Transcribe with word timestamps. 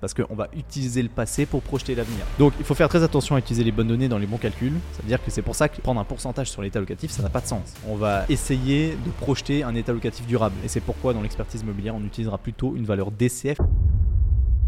Parce 0.00 0.14
qu'on 0.14 0.34
va 0.34 0.48
utiliser 0.56 1.02
le 1.02 1.08
passé 1.08 1.46
pour 1.46 1.62
projeter 1.62 1.94
l'avenir. 1.94 2.24
Donc 2.38 2.54
il 2.58 2.64
faut 2.64 2.74
faire 2.74 2.88
très 2.88 3.02
attention 3.02 3.34
à 3.36 3.38
utiliser 3.38 3.64
les 3.64 3.72
bonnes 3.72 3.88
données 3.88 4.08
dans 4.08 4.18
les 4.18 4.26
bons 4.26 4.38
calculs. 4.38 4.72
Ça 4.92 5.02
veut 5.02 5.08
dire 5.08 5.22
que 5.22 5.30
c'est 5.30 5.42
pour 5.42 5.54
ça 5.54 5.68
que 5.68 5.80
prendre 5.80 6.00
un 6.00 6.04
pourcentage 6.04 6.50
sur 6.50 6.62
l'état 6.62 6.80
locatif, 6.80 7.10
ça 7.10 7.22
n'a 7.22 7.28
pas 7.28 7.40
de 7.40 7.46
sens. 7.46 7.74
On 7.86 7.96
va 7.96 8.24
essayer 8.28 8.96
de 9.04 9.10
projeter 9.20 9.62
un 9.62 9.74
état 9.74 9.92
locatif 9.92 10.26
durable. 10.26 10.56
Et 10.64 10.68
c'est 10.68 10.80
pourquoi 10.80 11.12
dans 11.12 11.22
l'expertise 11.22 11.62
immobilière, 11.62 11.94
on 11.94 12.04
utilisera 12.04 12.38
plutôt 12.38 12.74
une 12.76 12.84
valeur 12.84 13.10
DCF. 13.10 13.58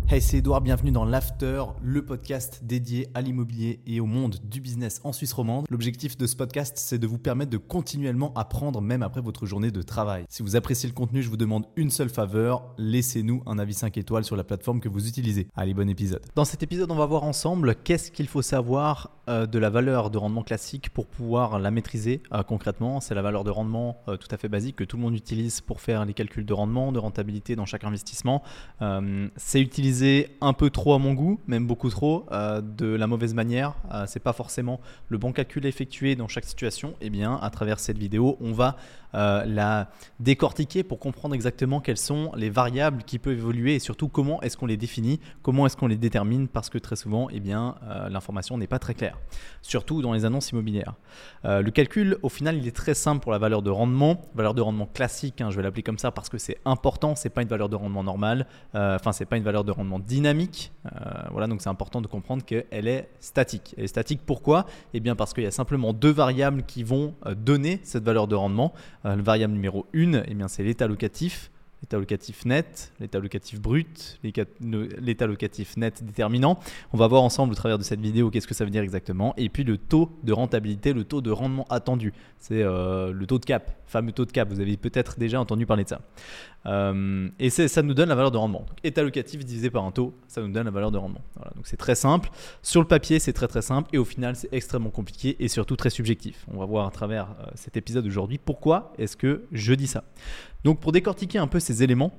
Hey, 0.08 0.20
c'est 0.20 0.38
Edouard, 0.38 0.60
bienvenue 0.60 0.90
dans 0.90 1.06
l'After, 1.06 1.64
le 1.82 2.04
podcast 2.04 2.60
dédié 2.64 3.08
à 3.14 3.22
l'immobilier 3.22 3.80
et 3.86 3.98
au 3.98 4.04
monde 4.04 4.36
du 4.44 4.60
business 4.60 5.00
en 5.04 5.12
Suisse 5.12 5.32
romande. 5.32 5.64
L'objectif 5.70 6.18
de 6.18 6.26
ce 6.26 6.36
podcast, 6.36 6.76
c'est 6.76 6.98
de 6.98 7.06
vous 7.06 7.18
permettre 7.18 7.50
de 7.50 7.56
continuellement 7.56 8.34
apprendre 8.34 8.82
même 8.82 9.02
après 9.02 9.22
votre 9.22 9.46
journée 9.46 9.70
de 9.70 9.80
travail. 9.80 10.24
Si 10.28 10.42
vous 10.42 10.54
appréciez 10.54 10.86
le 10.86 10.94
contenu, 10.94 11.22
je 11.22 11.30
vous 11.30 11.38
demande 11.38 11.64
une 11.76 11.90
seule 11.90 12.10
faveur, 12.10 12.74
laissez-nous 12.76 13.42
un 13.46 13.58
avis 13.58 13.72
5 13.72 13.96
étoiles 13.96 14.24
sur 14.24 14.36
la 14.36 14.44
plateforme 14.44 14.80
que 14.80 14.88
vous 14.90 15.08
utilisez. 15.08 15.48
Allez, 15.56 15.72
bon 15.72 15.88
épisode. 15.88 16.20
Dans 16.34 16.44
cet 16.44 16.62
épisode, 16.62 16.90
on 16.90 16.96
va 16.96 17.06
voir 17.06 17.24
ensemble 17.24 17.74
qu'est-ce 17.82 18.10
qu'il 18.10 18.28
faut 18.28 18.42
savoir 18.42 19.22
euh, 19.28 19.46
de 19.46 19.58
la 19.58 19.70
valeur 19.70 20.10
de 20.10 20.18
rendement 20.18 20.42
classique 20.42 20.90
pour 20.90 21.06
pouvoir 21.06 21.60
la 21.60 21.70
maîtriser 21.70 22.22
euh, 22.32 22.42
concrètement. 22.42 23.00
C'est 23.00 23.14
la 23.14 23.22
valeur 23.22 23.44
de 23.44 23.50
rendement 23.50 24.02
euh, 24.08 24.16
tout 24.16 24.26
à 24.32 24.36
fait 24.36 24.48
basique 24.48 24.76
que 24.76 24.84
tout 24.84 24.96
le 24.96 25.02
monde 25.02 25.14
utilise 25.14 25.60
pour 25.60 25.80
faire 25.80 26.04
les 26.04 26.12
calculs 26.12 26.44
de 26.44 26.52
rendement, 26.52 26.90
de 26.90 26.98
rentabilité 26.98 27.54
dans 27.54 27.64
chaque 27.64 27.84
investissement. 27.84 28.42
c'est 29.36 29.60
utilisé 29.60 30.01
un 30.40 30.52
peu 30.52 30.70
trop 30.70 30.94
à 30.94 30.98
mon 30.98 31.14
goût, 31.14 31.40
même 31.46 31.66
beaucoup 31.66 31.90
trop, 31.90 32.26
euh, 32.32 32.60
de 32.60 32.86
la 32.86 33.06
mauvaise 33.06 33.34
manière. 33.34 33.74
Euh, 33.92 34.04
c'est 34.06 34.20
pas 34.20 34.32
forcément 34.32 34.80
le 35.08 35.18
bon 35.18 35.32
calcul 35.32 35.66
effectué 35.66 36.16
dans 36.16 36.28
chaque 36.28 36.44
situation. 36.44 36.90
Et 37.00 37.06
eh 37.06 37.10
bien, 37.10 37.38
à 37.42 37.50
travers 37.50 37.78
cette 37.78 37.98
vidéo, 37.98 38.36
on 38.40 38.52
va 38.52 38.76
euh, 39.14 39.44
la 39.44 39.90
décortiquer 40.20 40.82
pour 40.82 40.98
comprendre 40.98 41.34
exactement 41.34 41.80
quelles 41.80 41.98
sont 41.98 42.32
les 42.34 42.48
variables 42.48 43.02
qui 43.02 43.18
peuvent 43.18 43.36
évoluer 43.36 43.74
et 43.74 43.78
surtout 43.78 44.08
comment 44.08 44.40
est-ce 44.42 44.56
qu'on 44.56 44.66
les 44.66 44.76
définit, 44.76 45.20
comment 45.42 45.66
est-ce 45.66 45.76
qu'on 45.76 45.86
les 45.86 45.98
détermine, 45.98 46.48
parce 46.48 46.70
que 46.70 46.78
très 46.78 46.96
souvent, 46.96 47.28
eh 47.30 47.40
bien, 47.40 47.74
l'information 48.08 48.56
n'est 48.56 48.66
pas 48.66 48.78
très 48.78 48.94
claire, 48.94 49.18
surtout 49.60 50.00
dans 50.00 50.12
les 50.12 50.24
annonces 50.24 50.50
immobilières. 50.50 50.94
le 51.44 51.68
calcul, 51.70 52.16
au 52.22 52.28
final, 52.28 52.56
il 52.56 52.66
est 52.66 52.76
très 52.76 52.94
simple 52.94 53.20
pour 53.22 53.32
la 53.32 53.38
valeur 53.38 53.62
de 53.62 53.70
rendement, 53.70 54.22
valeur 54.34 54.54
de 54.54 54.62
rendement 54.62 54.86
classique. 54.86 55.40
Hein, 55.40 55.50
je 55.50 55.56
vais 55.56 55.62
l'appeler 55.62 55.82
comme 55.82 55.98
ça 55.98 56.10
parce 56.10 56.28
que 56.28 56.38
c'est 56.38 56.58
important. 56.64 57.14
C'est 57.14 57.30
pas 57.30 57.42
une 57.42 57.48
valeur 57.48 57.68
de 57.68 57.76
rendement 57.76 58.04
normale. 58.04 58.46
Enfin, 58.74 59.12
c'est 59.12 59.26
pas 59.26 59.36
une 59.36 59.44
valeur 59.44 59.64
de 59.64 59.72
rendement 59.72 59.81
dynamique. 59.98 60.72
Euh, 60.86 60.90
voilà, 61.30 61.46
donc 61.46 61.62
c'est 61.62 61.68
important 61.68 62.00
de 62.00 62.06
comprendre 62.06 62.44
qu'elle 62.44 62.88
est 62.88 63.08
statique. 63.20 63.74
Est 63.76 63.86
statique 63.86 64.20
pourquoi? 64.24 64.66
Eh 64.94 65.00
bien 65.00 65.16
parce 65.16 65.32
qu'il 65.32 65.44
y 65.44 65.46
a 65.46 65.50
simplement 65.50 65.92
deux 65.92 66.12
variables 66.12 66.62
qui 66.64 66.82
vont 66.82 67.14
euh, 67.26 67.34
donner 67.34 67.80
cette 67.82 68.04
valeur 68.04 68.28
de 68.28 68.34
rendement. 68.34 68.72
Euh, 69.04 69.16
la 69.16 69.22
variable 69.22 69.54
numéro 69.54 69.86
1, 69.94 70.22
eh 70.26 70.34
bien 70.34 70.48
c'est 70.48 70.62
l'état 70.62 70.86
locatif 70.86 71.50
l'état 71.82 71.98
locatif 71.98 72.44
net, 72.44 72.92
l'état 73.00 73.18
locatif 73.18 73.60
brut, 73.60 74.20
l'état 74.22 75.26
locatif 75.26 75.76
net 75.76 76.04
déterminant. 76.04 76.60
On 76.92 76.96
va 76.96 77.08
voir 77.08 77.24
ensemble 77.24 77.50
au 77.50 77.56
travers 77.56 77.76
de 77.76 77.82
cette 77.82 77.98
vidéo 77.98 78.30
qu'est-ce 78.30 78.46
que 78.46 78.54
ça 78.54 78.64
veut 78.64 78.70
dire 78.70 78.84
exactement. 78.84 79.34
Et 79.36 79.48
puis 79.48 79.64
le 79.64 79.78
taux 79.78 80.08
de 80.22 80.32
rentabilité, 80.32 80.92
le 80.92 81.02
taux 81.02 81.20
de 81.20 81.32
rendement 81.32 81.66
attendu. 81.70 82.12
C'est 82.38 82.62
le 82.62 83.24
taux 83.26 83.40
de 83.40 83.44
cap, 83.44 83.72
fameux 83.86 84.12
taux 84.12 84.24
de 84.24 84.30
cap. 84.30 84.48
Vous 84.48 84.60
avez 84.60 84.76
peut-être 84.76 85.18
déjà 85.18 85.40
entendu 85.40 85.66
parler 85.66 85.82
de 85.82 85.88
ça. 85.88 86.02
Euh, 86.66 87.28
et 87.38 87.50
ça 87.50 87.82
nous 87.82 87.94
donne 87.94 88.08
la 88.08 88.14
valeur 88.14 88.30
de 88.30 88.36
rendement. 88.36 88.66
état 88.84 89.02
locatif 89.02 89.44
divisé 89.44 89.70
par 89.70 89.84
un 89.84 89.90
taux, 89.90 90.14
ça 90.28 90.40
nous 90.40 90.52
donne 90.52 90.64
la 90.64 90.70
valeur 90.70 90.90
de 90.90 90.98
rendement. 90.98 91.22
Donc 91.54 91.66
c'est 91.66 91.76
très 91.76 91.94
simple. 91.94 92.30
Sur 92.62 92.80
le 92.80 92.86
papier, 92.86 93.18
c'est 93.18 93.32
très 93.32 93.48
très 93.48 93.62
simple. 93.62 93.88
Et 93.92 93.98
au 93.98 94.04
final, 94.04 94.36
c'est 94.36 94.52
extrêmement 94.52 94.90
compliqué 94.90 95.36
et 95.40 95.48
surtout 95.48 95.76
très 95.76 95.90
subjectif. 95.90 96.46
On 96.52 96.58
va 96.58 96.66
voir 96.66 96.86
à 96.86 96.90
travers 96.90 97.30
euh, 97.30 97.50
cet 97.54 97.76
épisode 97.76 98.06
aujourd'hui 98.06 98.38
pourquoi 98.38 98.92
est-ce 98.98 99.16
que 99.16 99.44
je 99.52 99.74
dis 99.74 99.86
ça. 99.86 100.04
Donc 100.64 100.80
pour 100.80 100.92
décortiquer 100.92 101.38
un 101.38 101.48
peu 101.48 101.58
ces 101.58 101.82
éléments, 101.82 102.12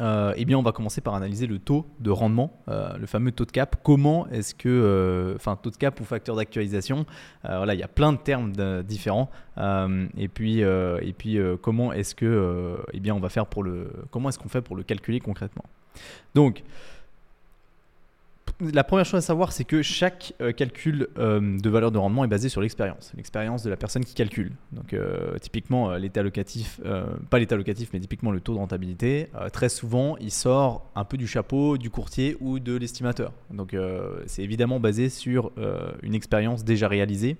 euh, 0.00 0.32
eh 0.36 0.44
bien, 0.44 0.58
on 0.58 0.62
va 0.62 0.72
commencer 0.72 1.00
par 1.00 1.14
analyser 1.14 1.46
le 1.46 1.58
taux 1.58 1.86
de 1.98 2.10
rendement, 2.10 2.62
euh, 2.68 2.96
le 2.96 3.06
fameux 3.06 3.32
taux 3.32 3.44
de 3.44 3.50
cap. 3.50 3.76
Comment 3.82 4.26
est-ce 4.28 4.54
que, 4.54 4.68
euh, 4.68 5.34
enfin, 5.36 5.56
taux 5.56 5.70
de 5.70 5.76
cap 5.76 6.00
ou 6.00 6.04
facteur 6.04 6.36
d'actualisation, 6.36 7.04
voilà, 7.44 7.74
il 7.74 7.80
y 7.80 7.82
a 7.82 7.88
plein 7.88 8.12
de 8.12 8.18
termes 8.18 8.52
différents. 8.82 9.30
et 9.58 10.28
puis, 10.28 10.60
et 10.60 11.14
puis, 11.16 11.38
comment 11.62 11.92
est-ce 11.92 12.14
que, 12.14 12.78
eh 12.92 13.00
bien, 13.00 13.14
on 13.14 13.20
va 13.20 13.28
faire 13.28 13.46
pour 13.46 13.62
le, 13.62 13.90
comment 14.10 14.28
est-ce 14.28 14.38
qu'on 14.38 14.48
fait 14.48 14.62
pour 14.62 14.76
le 14.76 14.82
calculer 14.82 15.20
concrètement? 15.20 15.64
Donc, 16.34 16.62
la 18.60 18.84
première 18.84 19.04
chose 19.04 19.18
à 19.18 19.26
savoir, 19.26 19.52
c'est 19.52 19.64
que 19.64 19.82
chaque 19.82 20.34
euh, 20.40 20.52
calcul 20.52 21.08
euh, 21.18 21.58
de 21.58 21.70
valeur 21.70 21.90
de 21.90 21.98
rendement 21.98 22.24
est 22.24 22.28
basé 22.28 22.48
sur 22.48 22.60
l'expérience, 22.60 23.12
l'expérience 23.16 23.62
de 23.62 23.70
la 23.70 23.76
personne 23.76 24.04
qui 24.04 24.14
calcule. 24.14 24.52
Donc, 24.72 24.92
euh, 24.92 25.38
typiquement, 25.38 25.94
l'état 25.94 26.22
locatif, 26.22 26.80
pas 27.30 27.38
l'état 27.38 27.56
locatif, 27.56 27.90
mais 27.92 28.00
typiquement 28.00 28.30
le 28.30 28.40
taux 28.40 28.54
de 28.54 28.58
rentabilité, 28.58 29.28
très 29.52 29.68
souvent, 29.68 30.16
il 30.18 30.30
sort 30.30 30.90
un 30.94 31.04
peu 31.04 31.16
du 31.16 31.26
chapeau 31.26 31.78
du 31.78 31.90
courtier 31.90 32.36
ou 32.40 32.58
de 32.58 32.76
l'estimateur. 32.76 33.32
Donc, 33.50 33.76
c'est 34.26 34.42
évidemment 34.42 34.80
basé 34.80 35.08
sur 35.08 35.52
une 36.02 36.14
expérience 36.14 36.64
déjà 36.64 36.88
réalisée 36.88 37.36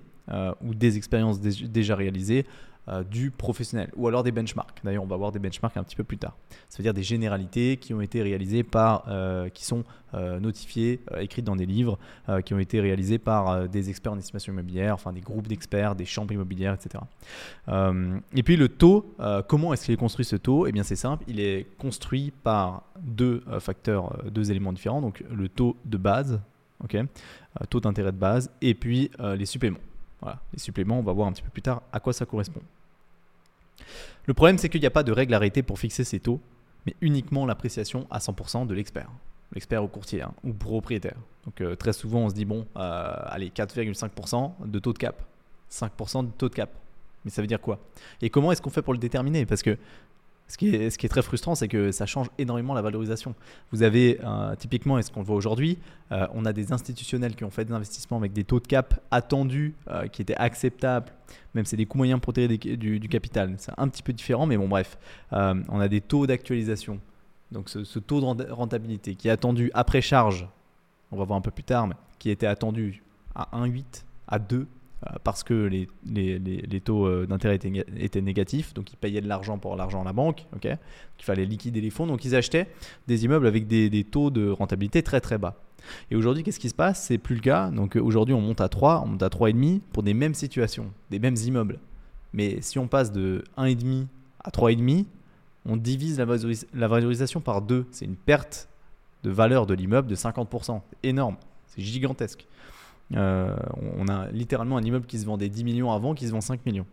ou 0.61 0.73
des 0.73 0.97
expériences 0.97 1.39
déjà 1.39 1.95
réalisées 1.95 2.45
euh, 2.91 3.03
du 3.03 3.31
professionnel 3.31 3.89
ou 3.95 4.07
alors 4.07 4.23
des 4.23 4.31
benchmarks. 4.31 4.81
D'ailleurs, 4.83 5.03
on 5.03 5.07
va 5.07 5.15
voir 5.15 5.31
des 5.31 5.39
benchmarks 5.39 5.77
un 5.77 5.83
petit 5.83 5.95
peu 5.95 6.03
plus 6.03 6.17
tard. 6.17 6.35
Ça 6.67 6.77
veut 6.77 6.83
dire 6.83 6.93
des 6.93 7.03
généralités 7.03 7.77
qui 7.77 7.93
ont 7.93 8.01
été 8.01 8.21
réalisées 8.21 8.63
par, 8.63 9.05
euh, 9.07 9.47
qui 9.49 9.63
sont 9.63 9.83
euh, 10.13 10.39
notifiées, 10.39 10.99
écrites 11.19 11.45
dans 11.45 11.55
des 11.55 11.65
livres, 11.65 11.97
qui 12.43 12.53
ont 12.53 12.59
été 12.59 12.81
réalisées 12.81 13.17
par 13.17 13.69
des 13.69 13.89
experts 13.89 14.11
en 14.11 14.17
estimation 14.17 14.51
immobilière, 14.51 14.93
enfin 14.93 15.13
des 15.13 15.21
groupes 15.21 15.47
d'experts, 15.47 15.95
des 15.95 16.05
chambres 16.05 16.33
immobilières, 16.33 16.73
etc. 16.73 17.03
et 18.35 18.43
puis 18.43 18.57
le 18.57 18.67
taux, 18.67 19.15
comment 19.47 19.73
est-ce 19.73 19.85
qu'il 19.85 19.93
est 19.93 19.97
construit 19.97 20.25
ce 20.25 20.35
taux? 20.35 20.67
Eh 20.67 20.71
bien, 20.71 20.83
c'est 20.83 20.95
simple, 20.95 21.23
il 21.27 21.39
est 21.39 21.67
construit 21.77 22.31
par 22.43 22.83
deux 22.99 23.43
facteurs, 23.59 24.23
deux 24.29 24.51
éléments 24.51 24.73
différents. 24.73 25.01
Donc 25.01 25.23
le 25.31 25.49
taux 25.49 25.77
de 25.85 25.97
base, 25.97 26.39
ok, 26.83 26.97
taux 27.69 27.79
d'intérêt 27.79 28.11
de 28.11 28.17
base, 28.17 28.51
et 28.61 28.73
puis 28.73 29.11
les 29.19 29.45
suppléments. 29.45 29.79
Voilà, 30.21 30.39
les 30.53 30.59
suppléments, 30.59 30.99
on 30.99 31.03
va 31.03 31.13
voir 31.13 31.27
un 31.27 31.31
petit 31.31 31.43
peu 31.43 31.49
plus 31.49 31.63
tard 31.63 31.81
à 31.91 31.99
quoi 31.99 32.13
ça 32.13 32.25
correspond. 32.25 32.61
Le 34.25 34.33
problème, 34.33 34.57
c'est 34.57 34.69
qu'il 34.69 34.81
n'y 34.81 34.87
a 34.87 34.91
pas 34.91 35.03
de 35.03 35.11
règle 35.11 35.33
arrêtée 35.33 35.63
pour 35.63 35.79
fixer 35.79 36.03
ces 36.03 36.19
taux, 36.19 36.39
mais 36.85 36.95
uniquement 37.01 37.45
l'appréciation 37.45 38.07
à 38.09 38.19
100% 38.19 38.67
de 38.67 38.73
l'expert. 38.73 39.09
L'expert 39.53 39.83
ou 39.83 39.87
courtier 39.87 40.21
hein, 40.21 40.33
ou 40.43 40.53
propriétaire. 40.53 41.17
Donc 41.45 41.59
euh, 41.61 41.75
très 41.75 41.93
souvent, 41.93 42.19
on 42.19 42.29
se 42.29 42.35
dit, 42.35 42.45
bon, 42.45 42.65
euh, 42.77 43.13
allez, 43.25 43.49
4,5% 43.49 44.65
de 44.65 44.79
taux 44.79 44.93
de 44.93 44.97
cap. 44.97 45.21
5% 45.69 46.25
de 46.25 46.31
taux 46.31 46.49
de 46.49 46.55
cap. 46.55 46.69
Mais 47.25 47.31
ça 47.31 47.41
veut 47.41 47.47
dire 47.47 47.61
quoi? 47.61 47.79
Et 48.21 48.29
comment 48.29 48.51
est-ce 48.51 48.61
qu'on 48.61 48.69
fait 48.69 48.81
pour 48.81 48.93
le 48.93 48.99
déterminer? 48.99 49.45
Parce 49.45 49.61
que 49.61 49.77
ce 50.51 50.57
qui, 50.57 50.67
est, 50.75 51.07
très 51.07 51.21
frustrant, 51.21 51.55
c'est 51.55 51.69
que 51.69 51.93
ça 51.93 52.05
change 52.05 52.27
énormément 52.37 52.73
la 52.73 52.81
valorisation. 52.81 53.35
Vous 53.71 53.83
avez 53.83 54.19
euh, 54.21 54.53
typiquement, 54.57 54.99
et 54.99 55.01
ce 55.01 55.09
qu'on 55.09 55.23
voit 55.23 55.37
aujourd'hui, 55.37 55.77
euh, 56.11 56.27
on 56.33 56.43
a 56.43 56.51
des 56.51 56.73
institutionnels 56.73 57.35
qui 57.35 57.45
ont 57.45 57.49
fait 57.49 57.63
des 57.63 57.73
investissements 57.73 58.17
avec 58.17 58.33
des 58.33 58.43
taux 58.43 58.59
de 58.59 58.67
cap 58.67 58.99
attendus, 59.11 59.75
euh, 59.89 60.07
qui 60.07 60.21
étaient 60.21 60.35
acceptables, 60.35 61.09
même 61.53 61.63
c'est 61.63 61.77
des 61.77 61.85
coûts 61.85 61.99
moyens 61.99 62.19
pour 62.19 62.33
tirer 62.33 62.57
du, 62.57 63.07
capital. 63.07 63.55
C'est 63.59 63.71
un 63.77 63.87
petit 63.87 64.03
peu 64.03 64.11
différent, 64.11 64.45
mais 64.45 64.57
bon 64.57 64.67
bref, 64.67 64.97
on 65.31 65.79
a 65.79 65.87
des 65.87 66.01
taux 66.01 66.27
d'actualisation. 66.27 66.99
Donc 67.53 67.69
ce, 67.69 67.99
taux 67.99 68.19
de 68.19 68.51
rentabilité 68.51 69.15
qui 69.15 69.29
est 69.29 69.31
attendu 69.31 69.71
après 69.73 70.01
charge, 70.01 70.49
on 71.13 71.17
va 71.17 71.23
voir 71.23 71.37
un 71.37 71.41
peu 71.41 71.51
plus 71.51 71.63
tard, 71.63 71.87
mais 71.87 71.95
qui 72.19 72.29
était 72.29 72.47
attendu 72.47 73.03
à 73.35 73.47
1,8, 73.57 74.03
à 74.27 74.37
2, 74.37 74.57
euh, 74.57 74.65
parce 75.23 75.43
que 75.43 75.53
les, 75.53 76.81
taux 76.81 77.07
euh, 77.07 77.25
d'intérêt 77.25 77.55
étaient, 77.55 78.21
négatifs, 78.21 78.73
donc 78.73 78.93
ils 78.93 78.97
payaient 78.97 79.21
de 79.21 79.27
l'argent 79.27 79.57
pour 79.57 79.75
l'argent 79.75 80.01
à 80.01 80.05
la 80.05 80.13
banque, 80.13 80.45
il 80.63 80.77
fallait 81.19 81.45
liquider 81.45 81.81
les 81.81 81.89
fonds, 81.89 82.05
donc 82.05 82.23
ils 82.23 82.35
achetaient 82.35 82.67
des 83.07 83.25
immeubles 83.25 83.47
avec 83.47 83.67
des, 83.67 84.03
taux 84.03 84.29
de 84.29 84.49
rentabilité 84.49 85.01
très 85.01 85.19
très 85.19 85.37
bas. 85.37 85.55
Et 86.11 86.15
aujourd'hui, 86.15 86.43
qu'est-ce 86.43 86.59
qui 86.59 86.69
se 86.69 86.75
passe? 86.75 87.05
C'est 87.05 87.17
plus 87.17 87.33
le 87.33 87.41
cas. 87.41 87.71
Donc 87.71 87.97
euh, 87.97 88.01
aujourd'hui, 88.01 88.35
on 88.35 88.41
monte 88.41 88.61
à 88.61 88.69
3, 88.69 89.01
on 89.03 89.07
monte 89.07 89.23
à 89.23 89.29
3,5 89.29 89.79
pour 89.91 90.03
des 90.03 90.13
mêmes 90.13 90.35
situations, 90.35 90.91
des 91.09 91.17
mêmes 91.17 91.35
immeubles. 91.35 91.79
Mais 92.33 92.61
si 92.61 92.77
on 92.77 92.87
passe 92.87 93.11
de 93.11 93.43
1,5 93.57 94.05
à 94.43 94.51
3,5, 94.51 95.05
on 95.65 95.77
divise 95.77 96.19
la, 96.19 96.27
la 96.75 96.87
valorisation 96.87 97.41
par 97.41 97.63
2. 97.63 97.87
C'est 97.89 98.05
une 98.05 98.15
perte 98.15 98.69
de 99.23 99.31
valeur 99.31 99.65
de 99.65 99.73
l'immeuble 99.73 100.07
de 100.07 100.15
50%. 100.15 100.81
Énorme, 101.01 101.37
c'est 101.65 101.81
gigantesque. 101.81 102.45
Euh, 103.15 103.55
on 103.97 104.07
a 104.07 104.29
littéralement 104.31 104.77
un 104.77 104.83
immeuble 104.83 105.05
qui 105.05 105.19
se 105.19 105.25
vendait 105.25 105.49
10 105.49 105.63
millions 105.63 105.91
avant 105.91 106.13
qui 106.13 106.27
se 106.27 106.31
vend 106.31 106.41
5 106.41 106.65
millions. 106.65 106.85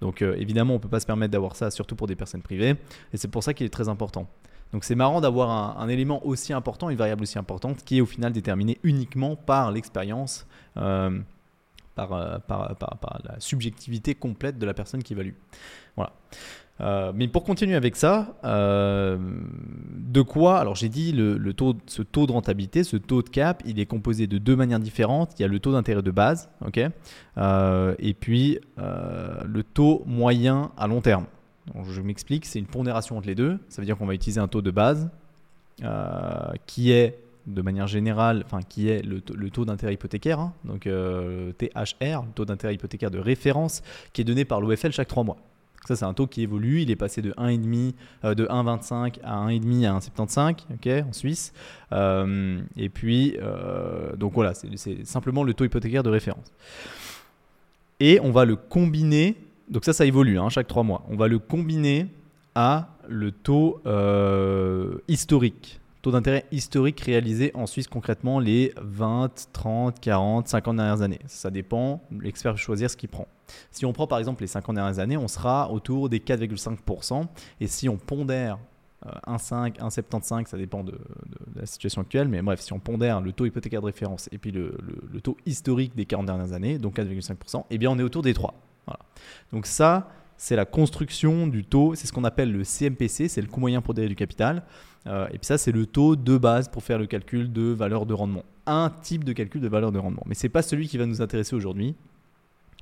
Donc 0.00 0.22
euh, 0.22 0.34
évidemment, 0.38 0.74
on 0.74 0.76
ne 0.76 0.82
peut 0.82 0.88
pas 0.88 1.00
se 1.00 1.06
permettre 1.06 1.32
d'avoir 1.32 1.56
ça, 1.56 1.70
surtout 1.70 1.96
pour 1.96 2.06
des 2.06 2.16
personnes 2.16 2.42
privées. 2.42 2.76
Et 3.12 3.16
c'est 3.16 3.28
pour 3.28 3.42
ça 3.42 3.54
qu'il 3.54 3.66
est 3.66 3.70
très 3.70 3.88
important. 3.88 4.28
Donc 4.72 4.84
c'est 4.84 4.94
marrant 4.94 5.20
d'avoir 5.20 5.80
un, 5.80 5.88
élément 5.88 6.24
aussi 6.24 6.52
important, 6.52 6.90
une 6.90 6.96
variable 6.96 7.22
aussi 7.22 7.38
importante, 7.38 7.84
qui 7.84 7.98
est 7.98 8.00
au 8.00 8.06
final 8.06 8.32
déterminée 8.32 8.78
uniquement 8.84 9.34
par 9.34 9.72
l'expérience, 9.72 10.46
euh, 10.76 11.18
par, 11.96 12.40
par, 12.42 13.20
la 13.24 13.40
subjectivité 13.40 14.14
complète 14.14 14.58
de 14.58 14.66
la 14.66 14.72
personne 14.72 15.02
qui 15.02 15.12
évalue. 15.12 15.34
Voilà. 15.96 16.12
Euh, 16.80 17.12
mais 17.14 17.28
pour 17.28 17.44
continuer 17.44 17.74
avec 17.74 17.96
ça, 17.96 18.34
euh, 18.44 19.18
de 19.96 20.22
quoi 20.22 20.58
Alors 20.58 20.74
j'ai 20.76 20.88
dit 20.88 21.12
le, 21.12 21.52
taux, 21.52 21.74
ce 21.86 22.02
taux 22.02 22.26
de 22.26 22.32
rentabilité, 22.32 22.84
ce 22.84 22.96
taux 22.96 23.22
de 23.22 23.28
cap, 23.28 23.62
il 23.66 23.78
est 23.78 23.86
composé 23.86 24.26
de 24.26 24.38
deux 24.38 24.56
manières 24.56 24.80
différentes. 24.80 25.32
Il 25.38 25.42
y 25.42 25.44
a 25.44 25.48
le 25.48 25.58
taux 25.58 25.72
d'intérêt 25.72 26.02
de 26.02 26.10
base, 26.10 26.48
ok, 26.64 26.80
euh, 27.38 27.94
et 27.98 28.14
puis 28.14 28.58
le 28.78 29.62
taux 29.62 30.02
moyen 30.06 30.70
à 30.76 30.86
long 30.86 31.00
terme. 31.00 31.26
Je 31.88 32.00
m'explique, 32.00 32.46
c'est 32.46 32.58
une 32.58 32.66
pondération 32.66 33.16
entre 33.16 33.28
les 33.28 33.34
deux. 33.34 33.58
Ça 33.68 33.82
veut 33.82 33.86
dire 33.86 33.96
qu'on 33.96 34.06
va 34.06 34.14
utiliser 34.14 34.40
un 34.40 34.48
taux 34.48 34.62
de 34.62 34.70
base 34.70 35.10
qui 36.66 36.92
est 36.92 37.18
de 37.46 37.62
manière 37.62 37.86
générale, 37.86 38.42
enfin 38.44 38.60
qui 38.62 38.88
est 38.88 39.02
le, 39.02 39.20
taux 39.20 39.64
d'intérêt 39.64 39.94
hypothécaire, 39.94 40.38
hein, 40.40 40.52
donc 40.64 40.82
THR, 40.82 42.22
le 42.22 42.32
taux 42.34 42.44
d'intérêt 42.44 42.74
hypothécaire 42.74 43.10
de 43.10 43.18
référence, 43.18 43.82
qui 44.12 44.20
est 44.22 44.24
donné 44.24 44.44
par 44.44 44.60
l'OFL 44.60 44.92
chaque 44.92 45.08
3 45.08 45.24
mois. 45.24 45.38
Ça, 45.86 45.96
c'est 45.96 46.04
un 46.04 46.12
taux 46.12 46.26
qui 46.26 46.42
évolue. 46.42 46.82
Il 46.82 46.90
est 46.90 46.96
passé 46.96 47.22
de 47.22 47.32
1,5 47.32 47.94
euh, 48.24 48.34
de 48.34 48.44
1,25 48.46 49.20
à 49.24 49.46
1,5 49.46 49.86
à 49.86 49.98
1,75 49.98 50.56
ok, 50.74 51.06
en 51.08 51.12
Suisse. 51.12 51.52
Euh, 51.92 52.60
et 52.76 52.88
puis, 52.88 53.36
euh, 53.40 54.14
donc 54.16 54.34
voilà, 54.34 54.52
c'est 54.54 55.06
simplement 55.06 55.42
le 55.42 55.54
taux 55.54 55.64
hypothécaire 55.64 56.02
de 56.02 56.10
référence. 56.10 56.52
Et 57.98 58.20
on 58.22 58.30
va 58.30 58.44
le 58.44 58.56
combiner. 58.56 59.36
Donc 59.68 59.84
ça, 59.84 59.92
ça 59.92 60.04
évolue 60.04 60.38
hein, 60.38 60.48
chaque 60.48 60.68
3 60.68 60.82
mois. 60.82 61.04
On 61.08 61.16
va 61.16 61.28
le 61.28 61.38
combiner 61.38 62.06
à 62.54 62.88
le 63.08 63.32
taux 63.32 63.80
historique 65.08 65.79
taux 66.02 66.10
d'intérêt 66.10 66.46
historique 66.50 67.00
réalisé 67.00 67.50
en 67.54 67.66
Suisse 67.66 67.86
concrètement 67.86 68.40
les 68.40 68.72
20, 68.80 69.48
30, 69.52 70.00
40, 70.00 70.48
50 70.48 70.76
dernières 70.76 71.02
années. 71.02 71.20
Ça 71.26 71.50
dépend, 71.50 72.02
l'expert 72.20 72.52
peut 72.52 72.58
choisir 72.58 72.90
ce 72.90 72.96
qu'il 72.96 73.08
prend. 73.08 73.28
Si 73.70 73.84
on 73.84 73.92
prend 73.92 74.06
par 74.06 74.18
exemple 74.18 74.42
les 74.42 74.46
50 74.46 74.74
dernières 74.74 74.98
années, 74.98 75.16
on 75.16 75.28
sera 75.28 75.70
autour 75.70 76.08
des 76.08 76.20
4,5%. 76.20 77.26
Et 77.60 77.66
si 77.66 77.88
on 77.88 77.96
pondère 77.96 78.58
1,5, 79.26 79.82
euh, 79.82 79.88
1,75, 79.88 80.46
ça 80.46 80.56
dépend 80.56 80.84
de, 80.84 80.98
la 81.54 81.66
situation 81.66 82.02
actuelle, 82.02 82.28
mais 82.28 82.42
bref, 82.42 82.60
si 82.60 82.72
on 82.72 82.78
pondère 82.78 83.20
le 83.20 83.32
taux 83.32 83.46
hypothécaire 83.46 83.80
de 83.80 83.86
référence 83.86 84.28
et 84.32 84.38
puis 84.38 84.52
le, 84.52 84.76
taux 85.22 85.36
historique 85.46 85.94
des 85.94 86.06
40 86.06 86.26
dernières 86.26 86.52
années, 86.52 86.78
donc 86.78 86.96
4,5%, 86.96 87.64
eh 87.70 87.78
bien 87.78 87.90
on 87.90 87.98
est 87.98 88.02
autour 88.02 88.22
des 88.22 88.34
3. 88.34 88.54
Voilà. 88.86 89.00
Donc 89.52 89.66
ça, 89.66 90.08
c'est 90.40 90.56
la 90.56 90.64
construction 90.64 91.46
du 91.46 91.64
taux, 91.64 91.94
c'est 91.94 92.06
ce 92.06 92.14
qu'on 92.14 92.24
appelle 92.24 92.50
le 92.50 92.64
CMPC, 92.64 93.28
c'est 93.28 93.42
le 93.42 93.46
coût 93.46 93.60
moyen 93.60 93.82
pour 93.82 93.92
du 93.92 94.16
capital. 94.16 94.62
Euh, 95.06 95.26
et 95.26 95.36
puis 95.36 95.44
ça, 95.44 95.58
c'est 95.58 95.70
le 95.70 95.84
taux 95.84 96.16
de 96.16 96.38
base 96.38 96.68
pour 96.68 96.82
faire 96.82 96.98
le 96.98 97.06
calcul 97.06 97.52
de 97.52 97.64
valeur 97.64 98.06
de 98.06 98.14
rendement. 98.14 98.42
Un 98.64 98.90
type 99.02 99.22
de 99.22 99.34
calcul 99.34 99.60
de 99.60 99.68
valeur 99.68 99.92
de 99.92 99.98
rendement. 99.98 100.22
Mais 100.24 100.34
ce 100.34 100.46
n'est 100.46 100.50
pas 100.50 100.62
celui 100.62 100.88
qui 100.88 100.96
va 100.96 101.04
nous 101.04 101.20
intéresser 101.20 101.54
aujourd'hui, 101.54 101.94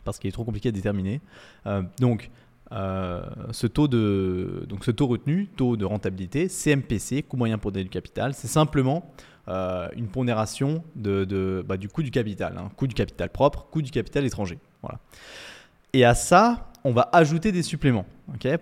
parce 0.04 0.20
qu'il 0.20 0.28
est 0.28 0.32
trop 0.32 0.44
compliqué 0.44 0.68
à 0.68 0.72
déterminer. 0.72 1.20
Euh, 1.66 1.82
donc, 1.98 2.30
euh, 2.70 3.22
ce 3.50 3.66
taux 3.66 3.88
de 3.88 4.64
donc 4.68 4.84
ce 4.84 4.92
taux 4.92 5.08
retenu, 5.08 5.48
taux 5.48 5.76
de 5.76 5.84
rentabilité, 5.84 6.48
CMPC, 6.48 7.24
coût 7.24 7.36
moyen 7.36 7.58
pour 7.58 7.72
donner 7.72 7.82
du 7.82 7.90
capital, 7.90 8.34
c'est 8.34 8.46
simplement 8.46 9.12
une 9.96 10.06
pondération 10.06 10.84
de, 10.94 11.64
bah, 11.66 11.76
du 11.76 11.88
coût 11.88 12.04
du 12.04 12.12
capital, 12.12 12.56
hein. 12.56 12.70
coût 12.76 12.86
du 12.86 12.94
capital 12.94 13.30
propre, 13.30 13.66
coût 13.68 13.82
du 13.82 13.90
capital 13.90 14.24
étranger. 14.24 14.60
Voilà. 14.82 15.00
Et 15.92 16.04
à 16.04 16.14
ça, 16.14 16.67
on 16.84 16.92
va 16.92 17.08
ajouter 17.12 17.52
des 17.52 17.62
suppléments 17.62 18.06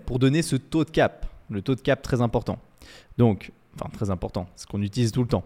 pour 0.05 0.19
donner 0.19 0.43
ce 0.43 0.57
taux 0.57 0.85
de 0.85 0.91
cap, 0.91 1.27
le 1.51 1.63
taux 1.63 1.75
de 1.75 1.81
cap 1.81 2.03
très 2.03 2.21
important. 2.21 2.59
Donc, 3.19 3.53
enfin 3.75 3.91
très 3.93 4.11
important, 4.11 4.47
ce 4.57 4.67
qu'on 4.67 4.83
utilise 4.83 5.13
tout 5.13 5.23
le 5.23 5.29
temps. 5.29 5.45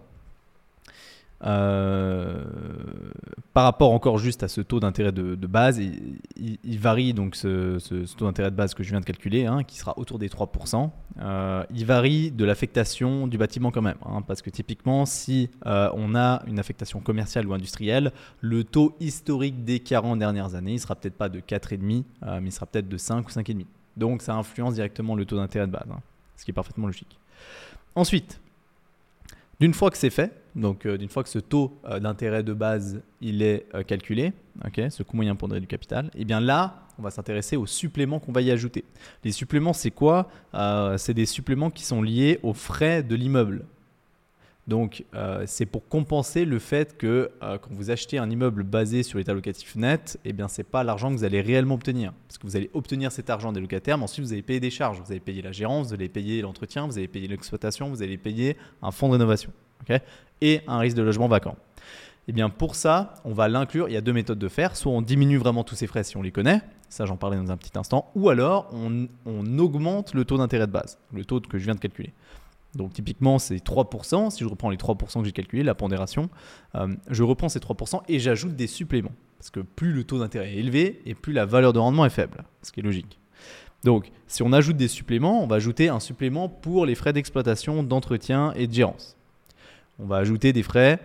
Euh, 1.42 2.44
par 3.54 3.64
rapport 3.64 3.92
encore 3.92 4.18
juste 4.18 4.42
à 4.42 4.48
ce 4.48 4.60
taux 4.60 4.78
d'intérêt 4.78 5.12
de, 5.12 5.46
base, 5.46 5.80
il, 6.36 6.78
varie 6.78 7.14
donc 7.14 7.34
ce, 7.34 7.78
taux 8.14 8.26
d'intérêt 8.26 8.50
de 8.50 8.56
base 8.56 8.74
que 8.74 8.82
je 8.82 8.90
viens 8.90 9.00
de 9.00 9.04
calculer, 9.04 9.46
hein, 9.46 9.64
qui 9.64 9.78
sera 9.78 9.98
autour 9.98 10.18
des 10.18 10.28
3%. 10.28 10.90
Euh, 11.20 11.64
il 11.74 11.86
varie 11.86 12.30
de 12.30 12.44
l'affectation 12.44 13.26
du 13.26 13.38
bâtiment 13.38 13.70
quand 13.70 13.82
même, 13.82 13.96
hein, 14.04 14.22
parce 14.22 14.42
que 14.42 14.50
typiquement 14.50 15.06
si 15.06 15.50
euh, 15.66 15.90
on 15.94 16.14
a 16.14 16.42
une 16.46 16.58
affectation 16.58 17.00
commerciale 17.00 17.46
ou 17.46 17.54
industrielle, 17.54 18.12
le 18.40 18.64
taux 18.64 18.94
historique 19.00 19.64
des 19.64 19.80
40 19.80 20.18
dernières 20.18 20.54
années, 20.54 20.74
il 20.74 20.80
sera 20.80 20.94
peut-être 20.94 21.16
pas 21.16 21.28
de 21.28 21.40
4,5, 21.40 22.04
mais 22.40 22.48
il 22.48 22.52
sera 22.52 22.66
peut-être 22.66 22.88
de 22.88 22.96
5 22.96 23.26
ou 23.26 23.30
5,5. 23.30 23.64
Donc 23.96 24.22
ça 24.22 24.34
influence 24.34 24.74
directement 24.74 25.16
le 25.16 25.24
taux 25.24 25.36
d'intérêt 25.36 25.66
de 25.66 25.72
base, 25.72 25.88
hein, 25.90 26.00
ce 26.36 26.44
qui 26.44 26.50
est 26.50 26.54
parfaitement 26.54 26.86
logique. 26.86 27.18
Ensuite, 27.96 28.40
d'une 29.58 29.74
fois 29.74 29.90
que 29.90 29.98
c'est 29.98 30.10
fait, 30.10 30.39
donc 30.56 30.86
euh, 30.86 30.96
d'une 30.96 31.08
fois 31.08 31.22
que 31.22 31.28
ce 31.28 31.38
taux 31.38 31.78
euh, 31.84 32.00
d'intérêt 32.00 32.42
de 32.42 32.52
base 32.52 33.02
il 33.20 33.42
est 33.42 33.66
euh, 33.74 33.82
calculé, 33.82 34.32
ce 34.76 35.02
coût 35.02 35.16
moyen 35.16 35.36
pondéré 35.36 35.60
du 35.60 35.66
capital, 35.66 36.06
et 36.14 36.22
eh 36.22 36.24
bien 36.24 36.40
là, 36.40 36.86
on 36.98 37.02
va 37.02 37.10
s'intéresser 37.10 37.56
aux 37.56 37.66
suppléments 37.66 38.18
qu'on 38.18 38.32
va 38.32 38.42
y 38.42 38.50
ajouter. 38.50 38.84
Les 39.24 39.32
suppléments, 39.32 39.72
c'est 39.72 39.90
quoi? 39.90 40.28
C'est 40.98 41.14
des 41.14 41.24
suppléments 41.24 41.70
qui 41.70 41.82
sont 41.82 42.02
liés 42.02 42.38
aux 42.42 42.52
frais 42.52 43.02
de 43.02 43.14
l'immeuble. 43.14 43.64
Donc, 44.70 45.04
euh, 45.16 45.42
c'est 45.46 45.66
pour 45.66 45.88
compenser 45.88 46.44
le 46.44 46.60
fait 46.60 46.96
que 46.96 47.32
euh, 47.42 47.58
quand 47.58 47.72
vous 47.72 47.90
achetez 47.90 48.18
un 48.18 48.30
immeuble 48.30 48.62
basé 48.62 49.02
sur 49.02 49.18
l'état 49.18 49.34
locatif 49.34 49.74
net, 49.74 50.16
eh 50.24 50.32
bien, 50.32 50.46
ce 50.46 50.60
n'est 50.60 50.64
pas 50.64 50.84
l'argent 50.84 51.10
que 51.10 51.16
vous 51.16 51.24
allez 51.24 51.40
réellement 51.40 51.74
obtenir. 51.74 52.12
Parce 52.28 52.38
que 52.38 52.46
vous 52.46 52.54
allez 52.54 52.70
obtenir 52.72 53.10
cet 53.10 53.30
argent 53.30 53.50
des 53.50 53.60
locataires, 53.60 53.98
mais 53.98 54.04
ensuite, 54.04 54.24
vous 54.24 54.32
allez 54.32 54.42
payer 54.42 54.60
des 54.60 54.70
charges. 54.70 55.00
Vous 55.00 55.10
allez 55.10 55.18
payer 55.18 55.42
la 55.42 55.50
gérance, 55.50 55.88
vous 55.88 55.94
allez 55.94 56.08
payer 56.08 56.40
l'entretien, 56.42 56.86
vous 56.86 56.98
allez 56.98 57.08
payer 57.08 57.26
l'exploitation, 57.26 57.88
vous 57.88 58.00
allez 58.00 58.16
payer 58.16 58.56
un 58.80 58.92
fonds 58.92 59.08
de 59.08 59.14
rénovation. 59.14 59.50
Et 60.40 60.62
un 60.66 60.78
risque 60.78 60.96
de 60.96 61.02
logement 61.02 61.28
vacant. 61.28 61.56
Eh 62.28 62.32
bien, 62.32 62.48
pour 62.48 62.76
ça, 62.76 63.14
on 63.24 63.32
va 63.32 63.48
l'inclure. 63.48 63.88
Il 63.88 63.92
y 63.92 63.96
a 63.96 64.00
deux 64.00 64.12
méthodes 64.12 64.38
de 64.38 64.48
faire. 64.48 64.76
Soit 64.76 64.92
on 64.92 65.02
diminue 65.02 65.38
vraiment 65.38 65.64
tous 65.64 65.74
ces 65.74 65.86
frais 65.86 66.04
si 66.04 66.16
on 66.16 66.22
les 66.22 66.30
connaît. 66.30 66.62
Ça, 66.88 67.06
j'en 67.06 67.16
parlais 67.16 67.36
dans 67.36 67.50
un 67.50 67.56
petit 67.56 67.76
instant. 67.76 68.10
Ou 68.14 68.28
alors, 68.28 68.70
on, 68.72 69.58
augmente 69.58 70.14
le 70.14 70.24
taux 70.24 70.38
d'intérêt 70.38 70.66
de 70.66 70.72
base, 70.72 70.98
le 71.12 71.24
taux 71.24 71.40
que 71.40 71.58
je 71.58 71.64
viens 71.64 71.74
de 71.74 71.80
calculer. 71.80 72.12
Donc 72.76 72.92
typiquement, 72.92 73.38
c'est 73.38 73.56
3%. 73.56 74.30
Si 74.30 74.44
je 74.44 74.48
reprends 74.48 74.70
les 74.70 74.76
3% 74.76 75.20
que 75.20 75.24
j'ai 75.24 75.32
calculés, 75.32 75.62
la 75.62 75.74
pondération, 75.74 76.30
euh, 76.76 76.94
je 77.08 77.22
reprends 77.24 77.48
ces 77.48 77.58
3% 77.58 78.02
et 78.08 78.20
j'ajoute 78.20 78.54
des 78.54 78.68
suppléments. 78.68 79.12
Parce 79.38 79.50
que 79.50 79.60
plus 79.60 79.92
le 79.92 80.04
taux 80.04 80.18
d'intérêt 80.18 80.52
est 80.52 80.58
élevé 80.58 81.02
et 81.06 81.14
plus 81.14 81.32
la 81.32 81.46
valeur 81.46 81.72
de 81.72 81.78
rendement 81.78 82.04
est 82.04 82.10
faible, 82.10 82.44
ce 82.62 82.70
qui 82.70 82.80
est 82.80 82.82
logique. 82.84 83.18
Donc 83.82 84.12
si 84.26 84.42
on 84.42 84.52
ajoute 84.52 84.76
des 84.76 84.88
suppléments, 84.88 85.42
on 85.42 85.46
va 85.46 85.56
ajouter 85.56 85.88
un 85.88 86.00
supplément 86.00 86.48
pour 86.48 86.86
les 86.86 86.94
frais 86.94 87.12
d'exploitation, 87.12 87.82
d'entretien 87.82 88.52
et 88.54 88.66
de 88.66 88.72
gérance. 88.72 89.16
On 90.00 90.06
va 90.06 90.16
ajouter 90.16 90.52
des 90.52 90.62
frais, 90.62 90.98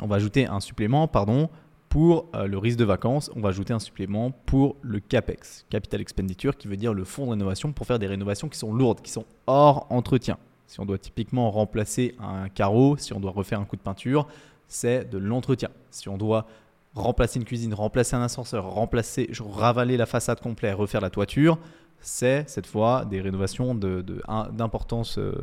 on 0.00 0.06
va 0.06 0.16
ajouter 0.16 0.46
un 0.46 0.60
supplément, 0.60 1.08
pardon, 1.08 1.50
pour 1.88 2.28
euh, 2.34 2.46
le 2.46 2.56
risque 2.56 2.78
de 2.78 2.84
vacances, 2.84 3.30
on 3.36 3.40
va 3.40 3.50
ajouter 3.50 3.74
un 3.74 3.78
supplément 3.78 4.30
pour 4.46 4.76
le 4.80 5.00
CAPEX, 5.00 5.66
Capital 5.68 6.00
Expenditure, 6.00 6.56
qui 6.56 6.68
veut 6.68 6.76
dire 6.76 6.94
le 6.94 7.04
fonds 7.04 7.26
de 7.26 7.30
rénovation 7.32 7.72
pour 7.72 7.86
faire 7.86 7.98
des 7.98 8.06
rénovations 8.06 8.48
qui 8.48 8.58
sont 8.58 8.72
lourdes, 8.72 9.02
qui 9.02 9.10
sont 9.10 9.26
hors 9.46 9.86
entretien. 9.90 10.38
Si 10.68 10.80
on 10.80 10.86
doit 10.86 10.98
typiquement 10.98 11.50
remplacer 11.50 12.14
un 12.18 12.48
carreau, 12.48 12.96
si 12.96 13.12
on 13.12 13.20
doit 13.20 13.32
refaire 13.32 13.60
un 13.60 13.64
coup 13.64 13.76
de 13.76 13.82
peinture, 13.82 14.26
c'est 14.68 15.10
de 15.10 15.18
l'entretien. 15.18 15.68
Si 15.90 16.08
on 16.08 16.16
doit 16.16 16.46
remplacer 16.94 17.38
une 17.38 17.44
cuisine, 17.44 17.74
remplacer 17.74 18.16
un 18.16 18.22
ascenseur, 18.22 18.64
remplacer, 18.64 19.30
ravaler 19.40 19.96
la 19.96 20.06
façade 20.06 20.40
complète, 20.40 20.74
refaire 20.76 21.00
la 21.00 21.10
toiture, 21.10 21.58
c'est 22.00 22.48
cette 22.48 22.66
fois 22.66 23.04
des 23.04 23.20
rénovations 23.20 23.74
d'importance 23.74 25.18
euh, 25.18 25.34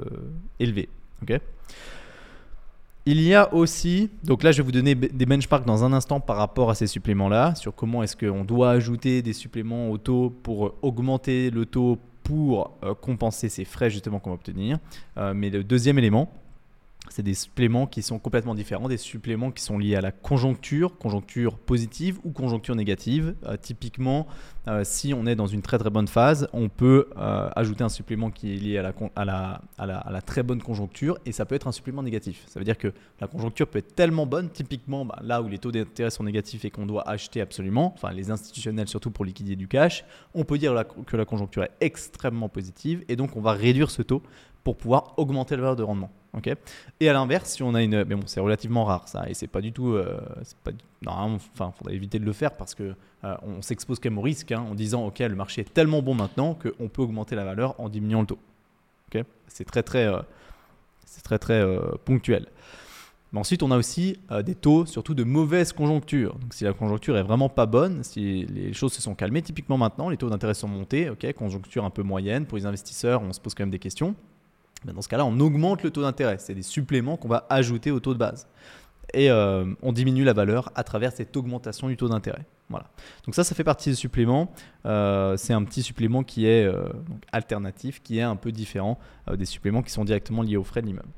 élevée. 0.59 0.89
Il 3.09 3.21
y 3.21 3.33
a 3.33 3.51
aussi, 3.55 4.11
donc 4.23 4.43
là 4.43 4.51
je 4.51 4.57
vais 4.57 4.63
vous 4.63 4.71
donner 4.71 4.93
des 4.93 5.25
benchmarks 5.25 5.65
dans 5.65 5.83
un 5.83 5.93
instant 5.93 6.19
par 6.19 6.37
rapport 6.37 6.69
à 6.69 6.75
ces 6.75 6.85
suppléments-là, 6.85 7.55
sur 7.55 7.73
comment 7.73 8.03
est-ce 8.03 8.15
qu'on 8.15 8.43
doit 8.43 8.69
ajouter 8.69 9.23
des 9.23 9.33
suppléments 9.33 9.89
au 9.89 9.97
taux 9.97 10.29
pour 10.43 10.75
augmenter 10.83 11.49
le 11.49 11.65
taux 11.65 11.97
pour 12.23 12.77
euh, 12.83 12.93
compenser 12.93 13.49
ces 13.49 13.65
frais 13.65 13.89
justement 13.89 14.19
qu'on 14.19 14.29
va 14.29 14.35
obtenir. 14.35 14.77
Euh, 15.17 15.33
mais 15.33 15.49
le 15.49 15.63
deuxième 15.63 15.97
élément, 15.97 16.31
c'est 17.09 17.23
des 17.23 17.33
suppléments 17.33 17.87
qui 17.87 18.03
sont 18.03 18.19
complètement 18.19 18.53
différents, 18.53 18.87
des 18.87 18.97
suppléments 18.97 19.49
qui 19.49 19.63
sont 19.63 19.79
liés 19.79 19.95
à 19.95 20.01
la 20.01 20.11
conjoncture, 20.11 20.95
conjoncture 20.99 21.57
positive 21.57 22.19
ou 22.23 22.29
conjoncture 22.29 22.75
négative. 22.75 23.33
Euh, 23.45 23.57
typiquement, 23.59 24.27
euh, 24.69 24.83
si 24.83 25.13
on 25.13 25.25
est 25.25 25.35
dans 25.35 25.47
une 25.47 25.61
très 25.61 25.77
très 25.77 25.89
bonne 25.89 26.07
phase, 26.07 26.47
on 26.53 26.69
peut 26.69 27.09
euh, 27.17 27.49
ajouter 27.55 27.83
un 27.83 27.89
supplément 27.89 28.29
qui 28.29 28.53
est 28.53 28.57
lié 28.57 28.77
à 28.77 29.25
la, 29.25 30.21
très 30.21 30.43
bonne 30.43 30.61
conjoncture 30.61 31.17
et 31.25 31.31
ça 31.31 31.45
peut 31.45 31.55
être 31.55 31.67
un 31.67 31.71
supplément 31.71 32.03
négatif. 32.03 32.43
Ça 32.47 32.59
veut 32.59 32.63
dire 32.65 32.77
que 32.77 32.93
la 33.19 33.27
conjoncture 33.27 33.67
peut 33.67 33.79
être 33.79 33.95
tellement 33.95 34.25
bonne, 34.25 34.49
typiquement 34.49 35.05
bah, 35.05 35.19
là 35.23 35.41
où 35.41 35.47
les 35.47 35.57
taux 35.57 35.71
d'intérêt 35.71 36.11
sont 36.11 36.23
négatifs 36.23 36.65
et 36.65 36.69
qu'on 36.69 36.85
doit 36.85 37.07
acheter 37.09 37.41
absolument, 37.41 37.93
enfin 37.95 38.11
les 38.11 38.29
institutionnels 38.31 38.87
surtout 38.87 39.11
pour 39.11 39.25
liquider 39.25 39.55
du 39.55 39.67
cash, 39.67 40.05
on 40.35 40.43
peut 40.43 40.57
dire 40.57 40.85
que 41.07 41.17
la 41.17 41.25
conjoncture 41.25 41.63
est 41.63 41.71
extrêmement 41.81 42.49
positive 42.49 43.03
et 43.07 43.15
donc 43.15 43.35
on 43.35 43.41
va 43.41 43.53
réduire 43.53 43.89
ce 43.89 44.01
taux 44.03 44.21
pour 44.63 44.77
pouvoir 44.77 45.13
augmenter 45.17 45.55
la 45.55 45.61
valeur 45.61 45.75
de 45.75 45.83
rendement. 45.83 46.11
ok? 46.33 46.53
Et 46.99 47.09
à 47.09 47.13
l'inverse, 47.13 47.49
si 47.49 47.63
on 47.63 47.73
a 47.73 47.81
une, 47.81 48.03
mais 48.03 48.15
bon, 48.15 48.27
c'est 48.27 48.39
relativement 48.39 48.85
rare 48.85 49.07
ça, 49.07 49.27
et 49.29 49.33
c'est 49.33 49.47
pas 49.47 49.61
du 49.61 49.71
tout, 49.71 49.93
euh, 49.93 50.19
pas, 50.63 50.71
normalement, 51.01 51.37
enfin, 51.53 51.71
faudrait 51.77 51.95
éviter 51.95 52.19
de 52.19 52.25
le 52.25 52.33
faire 52.33 52.55
parce 52.55 52.75
que 52.75 52.93
euh, 53.23 53.35
on 53.43 53.61
s'expose 53.61 53.99
quand 53.99 54.09
même 54.09 54.17
au 54.17 54.21
risque 54.21 54.51
hein, 54.51 54.65
en 54.69 54.75
disant, 54.75 55.05
ok, 55.05 55.19
le 55.19 55.35
marché 55.35 55.61
est 55.61 55.73
tellement 55.73 56.01
bon 56.01 56.13
maintenant 56.13 56.55
qu'on 56.55 56.87
peut 56.87 57.01
augmenter 57.01 57.35
la 57.35 57.43
valeur 57.43 57.79
en 57.79 57.89
diminuant 57.89 58.21
le 58.21 58.27
taux. 58.27 58.39
c'est 59.47 59.65
très 59.65 59.83
très, 59.83 60.05
euh, 60.05 60.21
c'est 61.05 61.23
très 61.23 61.39
très 61.39 61.63
ponctuel. 62.05 62.47
Mais 63.31 63.39
ensuite, 63.39 63.61
on 63.61 63.69
a 63.69 63.77
aussi 63.77 64.19
des 64.43 64.55
taux, 64.55 64.87
surtout 64.87 65.13
de 65.13 65.23
mauvaise 65.23 65.71
conjoncture. 65.71 66.33
Donc, 66.35 66.53
si 66.53 66.63
la 66.63 66.73
conjoncture 66.73 67.15
est 67.15 67.23
vraiment 67.23 67.47
pas 67.47 67.67
bonne, 67.67 68.03
si 68.03 68.45
les 68.45 68.73
choses 68.73 68.93
se 68.93 69.03
sont 69.03 69.13
calmées, 69.13 69.43
typiquement 69.43 69.77
maintenant, 69.77 70.09
les 70.09 70.17
taux 70.17 70.29
d'intérêt 70.29 70.55
sont 70.55 70.67
montés, 70.67 71.11
ok, 71.11 71.31
conjoncture 71.33 71.85
un 71.85 71.91
peu 71.91 72.01
moyenne 72.01 72.47
pour 72.47 72.57
les 72.57 72.65
investisseurs, 72.65 73.21
on 73.21 73.31
se 73.31 73.39
pose 73.39 73.53
quand 73.53 73.63
même 73.63 73.69
des 73.69 73.77
questions. 73.77 74.15
Ben, 74.85 74.93
dans 74.93 75.01
ce 75.01 75.09
cas-là, 75.09 75.25
on 75.25 75.39
augmente 75.39 75.83
le 75.83 75.91
taux 75.91 76.01
d'intérêt. 76.01 76.37
C'est 76.39 76.55
des 76.55 76.61
suppléments 76.61 77.17
qu'on 77.17 77.27
va 77.27 77.45
ajouter 77.49 77.91
au 77.91 77.99
taux 77.99 78.13
de 78.13 78.19
base. 78.19 78.47
Et 79.13 79.29
euh, 79.29 79.65
on 79.81 79.91
diminue 79.91 80.23
la 80.23 80.33
valeur 80.33 80.71
à 80.75 80.83
travers 80.83 81.11
cette 81.11 81.35
augmentation 81.35 81.87
du 81.87 81.97
taux 81.97 82.09
d'intérêt. 82.09 82.45
Voilà. 82.69 82.87
Donc 83.25 83.33
ça, 83.33 83.43
ça 83.43 83.55
fait 83.55 83.63
partie 83.63 83.89
des 83.89 83.95
suppléments. 83.95 84.51
Euh, 84.85 85.35
c'est 85.37 85.53
un 85.53 85.63
petit 85.63 85.81
supplément 85.81 86.23
qui 86.23 86.45
est 86.45 86.65
euh, 86.65 86.89
alternatif, 87.31 88.01
qui 88.03 88.19
est 88.19 88.23
un 88.23 88.35
peu 88.35 88.51
différent 88.51 88.99
des 89.35 89.45
suppléments 89.45 89.81
qui 89.81 89.91
sont 89.91 90.05
directement 90.05 90.41
liés 90.41 90.57
aux 90.57 90.63
frais 90.63 90.81
de 90.81 90.87
l'immeuble. 90.87 91.09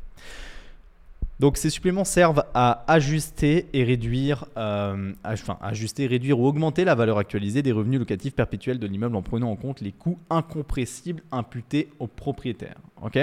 Donc 1.42 1.58
ces 1.58 1.72
suppléments 1.72 2.06
servent 2.06 2.44
à 2.54 2.84
ajuster 2.86 3.66
et 3.74 3.84
réduire, 3.84 4.46
euh, 4.58 5.12
enfin 5.26 5.58
ajuster, 5.60 6.06
réduire 6.06 6.40
ou 6.40 6.46
augmenter 6.46 6.86
la 6.86 6.94
valeur 6.94 7.18
actualisée 7.18 7.64
des 7.64 7.72
revenus 7.72 8.00
locatifs 8.00 8.36
perpétuels 8.36 8.78
de 8.78 8.86
l'immeuble 8.86 9.16
en 9.16 9.24
prenant 9.24 9.50
en 9.50 9.56
compte 9.56 9.82
les 9.82 9.92
coûts 9.92 10.20
incompressibles 10.30 11.24
imputés 11.32 11.90
au 11.98 12.06
propriétaire. 12.06 12.76
Ok? 13.02 13.18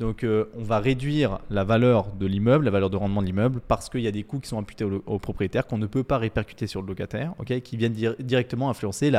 Donc 0.00 0.24
euh, 0.24 0.50
on 0.56 0.62
va 0.62 0.78
réduire 0.78 1.40
la 1.50 1.62
valeur 1.62 2.10
de 2.14 2.24
l'immeuble, 2.24 2.64
la 2.64 2.70
valeur 2.70 2.88
de 2.88 2.96
rendement 2.96 3.20
de 3.20 3.26
l'immeuble, 3.26 3.60
parce 3.68 3.90
qu'il 3.90 4.00
y 4.00 4.08
a 4.08 4.12
des 4.12 4.22
coûts 4.22 4.40
qui 4.40 4.48
sont 4.48 4.58
imputés 4.58 4.84
au, 4.84 5.18
propriétaire 5.18 5.66
qu'on 5.66 5.76
ne 5.76 5.86
peut 5.86 6.04
pas 6.04 6.16
répercuter 6.16 6.66
sur 6.66 6.80
le 6.80 6.88
locataire, 6.88 7.34
ok? 7.38 7.60
Qui 7.60 7.76
viennent 7.76 8.14
directement 8.18 8.70
influencer 8.70 9.12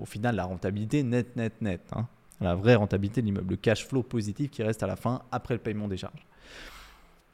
au 0.00 0.04
final 0.04 0.34
la 0.34 0.44
rentabilité 0.44 1.04
net, 1.04 1.36
net, 1.36 1.52
net. 1.60 1.82
Hein 1.94 2.08
la 2.40 2.56
vraie 2.56 2.74
rentabilité 2.74 3.20
de 3.20 3.26
l'immeuble, 3.26 3.50
le 3.50 3.56
cash 3.56 3.86
flow 3.86 4.02
positif 4.02 4.50
qui 4.50 4.62
reste 4.62 4.82
à 4.82 4.86
la 4.86 4.96
fin 4.96 5.22
après 5.30 5.54
le 5.54 5.60
paiement 5.60 5.88
des 5.88 5.96
charges. 5.96 6.26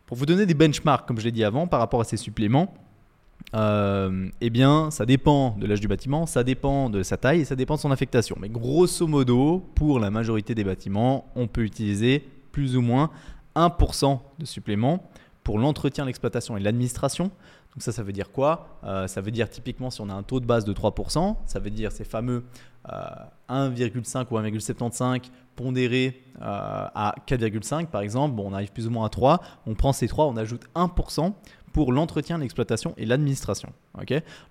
Pour 0.07 0.17
vous 0.17 0.27
donner 0.27 0.47
des 0.47 0.55
benchmarks, 0.55 1.07
comme 1.07 1.19
je 1.19 1.25
l'ai 1.25 1.33
dit 1.33 1.45
avant, 1.45 1.67
par 1.67 1.81
rapport 1.81 2.01
à 2.01 2.05
ces 2.05 2.17
suppléments, 2.17 2.75
euh, 3.55 4.29
eh 4.41 4.51
bien, 4.51 4.91
ça 4.91 5.07
dépend 5.07 5.57
de 5.59 5.67
l'âge 5.67 5.81
du 5.81 5.89
bâtiment, 5.89 6.27
ça 6.27 6.45
dépend 6.45 6.91
de 6.91 7.03
sa 7.03 7.17
taille 7.17 7.41
et 7.41 7.45
ça 7.45 7.57
dépend 7.57 7.77
de 7.77 7.81
son 7.81 7.91
affectation. 7.91 8.37
Mais 8.41 8.49
grosso 8.49 9.07
modo, 9.07 9.63
pour 9.75 10.01
la 10.01 10.11
majorité 10.11 10.55
des 10.55 10.65
bâtiments, 10.65 11.31
on 11.35 11.47
peut 11.47 11.63
utiliser 11.63 12.25
plus 12.53 12.77
ou 12.77 12.83
moins 12.83 13.11
1% 13.57 14.19
de 14.39 14.45
supplément 14.45 15.11
pour 15.45 15.59
l'entretien, 15.59 16.05
l'exploitation 16.05 16.57
et 16.57 16.61
l'administration. 16.61 17.25
Donc 17.25 17.81
ça, 17.81 17.93
ça 17.93 18.03
veut 18.03 18.13
dire 18.13 18.31
quoi? 18.31 18.79
Euh, 18.85 19.07
Ça 19.07 19.21
veut 19.21 19.31
dire 19.31 19.49
typiquement 19.49 19.91
si 19.91 20.01
on 20.01 20.09
a 20.09 20.15
un 20.15 20.23
taux 20.23 20.41
de 20.41 20.47
base 20.47 20.65
de 20.65 20.73
3%, 20.73 21.37
ça 21.47 21.59
veut 21.59 21.71
dire 21.71 21.91
ces 21.93 22.05
fameux 22.05 22.45
1,5 23.49 24.27
ou 24.31 24.39
1,75 24.39 25.31
pondéré 25.55 26.23
euh, 26.41 26.41
à 26.95 27.15
4,5 27.27 27.87
par 27.87 28.01
exemple, 28.01 28.35
bon, 28.35 28.51
on 28.51 28.55
arrive 28.55 28.73
plus 28.73 28.87
ou 28.87 28.91
moins 28.91 29.07
à 29.07 29.09
3, 29.09 29.41
on 29.67 29.75
prend 29.75 29.93
ces 29.93 30.09
3, 30.09 30.27
on 30.27 30.37
ajoute 30.37 30.65
1% 30.75 31.33
pour 31.73 31.93
l'entretien, 31.93 32.39
l'exploitation 32.39 32.95
et 32.97 33.07
l'administration. 33.07 33.73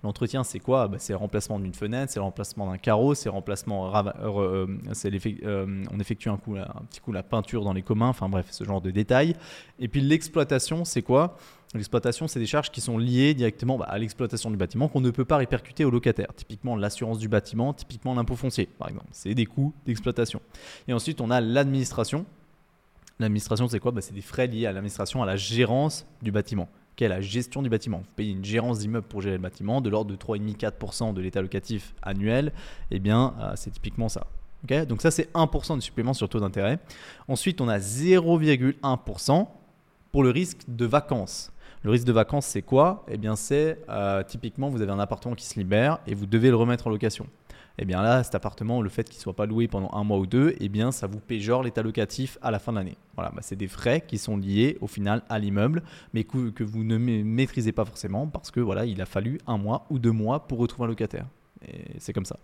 l'entretien, 0.02 0.44
c'est 0.44 0.58
quoi? 0.58 0.88
Bah, 0.88 0.98
C'est 0.98 1.12
le 1.12 1.18
remplacement 1.18 1.60
d'une 1.60 1.74
fenêtre, 1.74 2.12
c'est 2.12 2.18
le 2.18 2.24
remplacement 2.24 2.70
d'un 2.70 2.78
carreau, 2.78 3.14
c'est 3.14 3.28
remplacement, 3.28 3.94
euh, 3.94 4.10
euh, 4.24 5.84
on 5.90 6.00
effectue 6.00 6.28
un, 6.28 6.36
petit 6.36 7.00
coup 7.00 7.12
la 7.12 7.22
peinture 7.22 7.64
dans 7.64 7.72
les 7.72 7.82
communs, 7.82 8.08
enfin 8.08 8.28
bref, 8.28 8.46
ce 8.50 8.64
genre 8.64 8.80
de 8.80 8.90
détails. 8.90 9.36
Et 9.78 9.88
puis 9.88 10.00
l'exploitation, 10.00 10.84
c'est 10.84 11.02
quoi? 11.02 11.36
L'exploitation, 11.74 12.28
c'est 12.28 12.38
des 12.38 12.46
charges 12.46 12.70
qui 12.70 12.82
sont 12.82 12.98
liées 12.98 13.32
directement 13.32 13.78
bah, 13.78 13.86
à 13.88 13.98
l'exploitation 13.98 14.50
du 14.50 14.56
bâtiment 14.56 14.88
qu'on 14.88 15.00
ne 15.00 15.10
peut 15.10 15.24
pas 15.24 15.38
répercuter 15.38 15.84
au 15.84 15.90
locataire. 15.90 16.34
Typiquement 16.34 16.76
l'assurance 16.76 17.18
du 17.18 17.28
bâtiment, 17.28 17.72
typiquement 17.72 18.14
l'impôt 18.14 18.36
foncier, 18.36 18.68
par 18.78 18.88
exemple. 18.88 19.06
C'est 19.12 19.34
des 19.34 19.46
coûts 19.46 19.72
d'exploitation. 19.86 20.42
Et 20.86 20.92
ensuite, 20.92 21.20
on 21.22 21.30
a 21.30 21.40
l'administration. 21.40 22.26
L'administration, 23.18 23.68
c'est 23.68 23.78
quoi? 23.78 23.90
Bah, 23.90 24.02
C'est 24.02 24.12
des 24.12 24.20
frais 24.20 24.48
liés 24.48 24.66
à 24.66 24.72
l'administration, 24.72 25.22
à 25.22 25.26
la 25.26 25.36
gérance 25.36 26.06
du 26.20 26.30
bâtiment. 26.30 26.68
Quelle 26.96 27.10
est 27.10 27.14
la 27.14 27.20
gestion 27.20 27.62
du 27.62 27.70
bâtiment 27.70 27.98
Vous 27.98 28.12
payez 28.16 28.32
une 28.32 28.44
gérance 28.44 28.80
d'immeuble 28.80 29.06
pour 29.06 29.22
gérer 29.22 29.36
le 29.36 29.42
bâtiment 29.42 29.80
de 29.80 29.88
l'ordre 29.88 30.10
de 30.10 30.16
3,5-4% 30.16 31.14
de 31.14 31.20
l'état 31.20 31.40
locatif 31.40 31.94
annuel. 32.02 32.52
Eh 32.90 32.98
bien, 32.98 33.34
euh, 33.40 33.52
c'est 33.56 33.70
typiquement 33.70 34.08
ça. 34.08 34.26
Donc 34.88 35.02
ça, 35.02 35.10
c'est 35.10 35.32
1% 35.34 35.76
de 35.76 35.80
supplément 35.80 36.14
sur 36.14 36.28
taux 36.28 36.40
d'intérêt. 36.40 36.78
Ensuite, 37.28 37.60
on 37.60 37.68
a 37.68 37.78
0,1% 37.78 39.46
pour 40.12 40.22
le 40.22 40.30
risque 40.30 40.60
de 40.68 40.86
vacances. 40.86 41.50
Le 41.82 41.90
risque 41.90 42.06
de 42.06 42.12
vacances, 42.12 42.46
c'est 42.46 42.62
quoi? 42.62 43.04
Eh 43.08 43.16
bien, 43.16 43.34
c'est 43.34 43.78
euh, 43.88 44.22
typiquement, 44.22 44.68
vous 44.68 44.80
avez 44.80 44.92
un 44.92 45.00
appartement 45.00 45.34
qui 45.34 45.46
se 45.46 45.58
libère 45.58 45.98
et 46.06 46.14
vous 46.14 46.26
devez 46.26 46.50
le 46.50 46.56
remettre 46.56 46.86
en 46.86 46.90
location. 46.90 47.26
Eh 47.78 47.84
bien 47.84 48.02
là, 48.02 48.22
cet 48.22 48.34
appartement, 48.34 48.82
le 48.82 48.88
fait 48.88 49.08
qu'il 49.08 49.18
ne 49.18 49.22
soit 49.22 49.36
pas 49.36 49.46
loué 49.46 49.68
pendant 49.68 49.90
un 49.92 50.04
mois 50.04 50.18
ou 50.18 50.26
deux, 50.26 50.54
eh 50.60 50.68
bien, 50.68 50.92
ça 50.92 51.06
vous 51.06 51.20
péjore 51.20 51.62
l'état 51.62 51.82
locatif 51.82 52.38
à 52.42 52.50
la 52.50 52.58
fin 52.58 52.72
de 52.72 52.78
l'année. 52.78 52.96
Voilà, 53.14 53.30
bah, 53.30 53.40
c'est 53.42 53.56
des 53.56 53.68
frais 53.68 54.02
qui 54.06 54.18
sont 54.18 54.36
liés 54.36 54.78
au 54.80 54.86
final 54.86 55.22
à 55.28 55.38
l'immeuble, 55.38 55.82
mais 56.12 56.24
que, 56.24 56.62
vous 56.62 56.84
ne 56.84 56.98
maîtrisez 56.98 57.72
pas 57.72 57.84
forcément 57.84 58.26
parce 58.26 58.50
que 58.50 58.60
voilà, 58.60 58.84
il 58.84 59.00
a 59.00 59.06
fallu 59.06 59.38
un 59.46 59.58
mois 59.58 59.86
ou 59.90 59.98
deux 59.98 60.12
mois 60.12 60.46
pour 60.46 60.58
retrouver 60.58 60.84
un 60.84 60.88
locataire. 60.88 61.26
Et 61.66 61.98
c'est 61.98 62.12
comme 62.12 62.24
ça. 62.24 62.38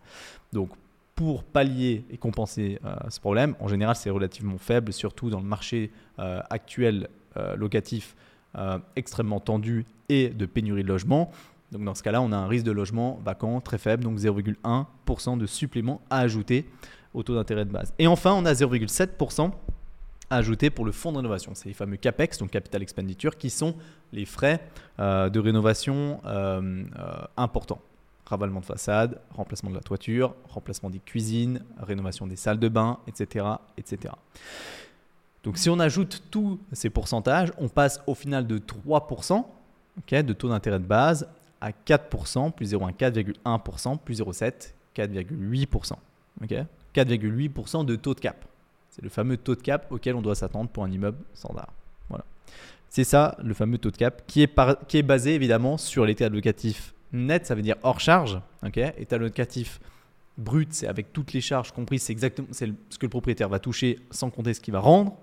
Donc, 0.53 0.71
pour 1.15 1.45
pallier 1.45 2.05
et 2.11 2.17
compenser 2.17 2.79
euh, 2.85 2.95
ce 3.09 3.21
problème, 3.21 3.55
en 3.61 3.69
général, 3.69 3.97
c'est 3.97 4.11
relativement 4.11 4.59
faible, 4.59 4.93
surtout 4.93 5.31
dans 5.31 5.41
le 5.41 5.47
marché 5.47 5.91
euh, 6.19 6.41
actuel 6.51 7.09
locatif 7.57 8.17
euh, 8.57 8.79
extrêmement 8.97 9.41
tendu 9.41 9.85
et 10.09 10.31
de 10.31 10.47
pénurie 10.47 10.83
de 10.83 10.89
logement. 10.89 11.31
Donc 11.73 11.85
dans 11.85 11.95
ce 11.95 12.03
cas-là, 12.03 12.23
on 12.23 12.33
a 12.33 12.37
un 12.37 12.47
risque 12.47 12.65
de 12.65 12.73
logement 12.73 13.21
vacant 13.25 13.61
très 13.61 13.79
faible, 13.79 14.05
donc 14.05 14.19
0,1% 14.19 15.39
de 15.39 15.47
supplément 15.47 16.01
à 16.09 16.21
ajouter 16.21 16.67
au 17.15 17.23
taux 17.23 17.35
d'intérêt 17.35 17.65
de 17.65 17.71
base. 17.71 17.93
Et 17.99 18.07
enfin, 18.07 18.33
on 18.33 18.45
a 18.45 18.53
0,7% 18.53 19.51
à 20.31 20.37
ajouter 20.37 20.71
pour 20.71 20.85
le 20.85 20.93
fonds 20.93 21.13
de 21.13 21.19
rénovation. 21.19 21.53
C'est 21.55 21.69
les 21.69 21.75
fameux 21.75 21.97
CAPEX, 21.97 22.39
donc 22.39 22.51
Capital 22.51 22.83
Expenditure, 22.83 23.37
qui 23.37 23.51
sont 23.51 23.75
les 24.13 24.25
frais 24.25 24.61
euh, 24.99 25.29
de 25.29 25.41
rénovation 25.41 26.21
euh, 26.27 26.85
importants. 27.37 27.81
Ravalement 28.27 28.61
de 28.61 28.67
façade, 28.67 29.21
remplacement 29.31 29.71
de 29.71 29.75
la 29.75 29.81
toiture, 29.81 30.35
remplacement 30.49 30.91
des 30.91 30.99
cuisines, 30.99 31.65
rénovation 31.81 32.27
des 32.27 32.37
salles 32.37 32.59
de 32.59 32.69
bain, 32.69 32.99
etc. 33.07 33.47
etc. 33.79 34.15
Donc 35.45 35.57
si 35.57 35.71
on 35.71 35.81
ajoute 35.81 36.25
tous 36.31 36.61
ces 36.73 36.91
pourcentages, 36.91 37.53
on 37.57 37.69
passe 37.69 38.03
au 38.07 38.15
final 38.15 38.47
de 38.47 38.59
3% 38.59 39.45
de 40.11 40.33
taux 40.33 40.49
d'intérêt 40.49 40.79
de 40.79 40.85
base 40.85 41.29
à 41.61 41.71
4%, 41.71 42.53
plus 42.53 42.75
0,1, 42.75 42.95
4,1%, 42.95 43.99
plus 43.99 44.21
0,7, 44.21 44.73
4,8%. 44.97 45.95
4,8% 46.95 47.85
de 47.85 47.97
taux 47.97 48.15
de 48.15 48.21
cap. 48.21 48.45
C'est 48.91 49.03
le 49.03 49.09
fameux 49.09 49.37
taux 49.37 49.55
de 49.55 49.61
cap 49.61 49.91
auquel 49.91 50.15
on 50.15 50.23
doit 50.23 50.35
s'attendre 50.35 50.71
pour 50.71 50.85
un 50.85 50.91
immeuble 50.91 51.19
standard. 51.35 51.73
Voilà. 52.09 52.25
C'est 52.89 53.05
ça 53.05 53.37
le 53.43 53.55
fameux 53.55 53.79
taux 53.79 53.91
de 53.91 53.97
cap 53.97 54.23
qui 54.27 54.43
est, 54.43 54.61
qui 54.87 54.99
est 54.99 55.03
basé 55.03 55.35
évidemment 55.35 55.77
sur 55.77 56.05
l'état 56.05 56.29
locatif 56.29 56.95
net, 57.13 57.47
ça 57.47 57.55
veut 57.55 57.63
dire 57.63 57.77
hors 57.83 58.01
charge. 58.01 58.41
état 58.75 59.19
locatif 59.19 59.81
brut, 60.37 60.73
c'est 60.73 60.87
avec 60.87 61.13
toutes 61.13 61.33
les 61.33 61.41
charges 61.41 61.73
comprises, 61.73 62.03
c'est 62.03 62.13
exactement 62.13 62.49
ce 62.53 62.65
que 62.65 63.07
le 63.07 63.11
propriétaire 63.11 63.49
va 63.49 63.59
toucher 63.59 63.99
sans 64.11 64.31
compter 64.31 64.55
ce 64.55 64.61
qu'il 64.61 64.73
va 64.73 64.81
rendre. 64.81 65.17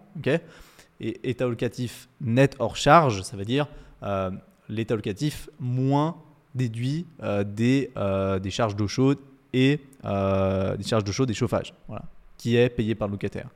et 1.00 1.30
état 1.30 1.46
locatif 1.46 2.10
net 2.22 2.56
hors 2.60 2.76
charge, 2.76 3.22
ça 3.22 3.38
veut 3.38 3.46
dire 3.46 3.68
euh, 4.04 4.32
l'état 4.70 4.96
locatif 4.96 5.50
moins 5.60 6.18
déduit 6.54 7.06
euh, 7.22 7.44
des, 7.44 7.92
euh, 7.98 8.40
des 8.40 8.50
charges 8.50 8.76
d'eau 8.76 8.88
chaude 8.88 9.20
et 9.54 9.80
des 10.04 10.84
charges 10.84 11.04
d'eau 11.04 11.12
chaude 11.12 11.30
et 11.30 11.34
chauffage, 11.34 11.74
qui 12.38 12.58
est 12.58 12.70
payé 12.70 12.94
par 12.94 13.08
le 13.08 13.14
locataire. 13.14 13.50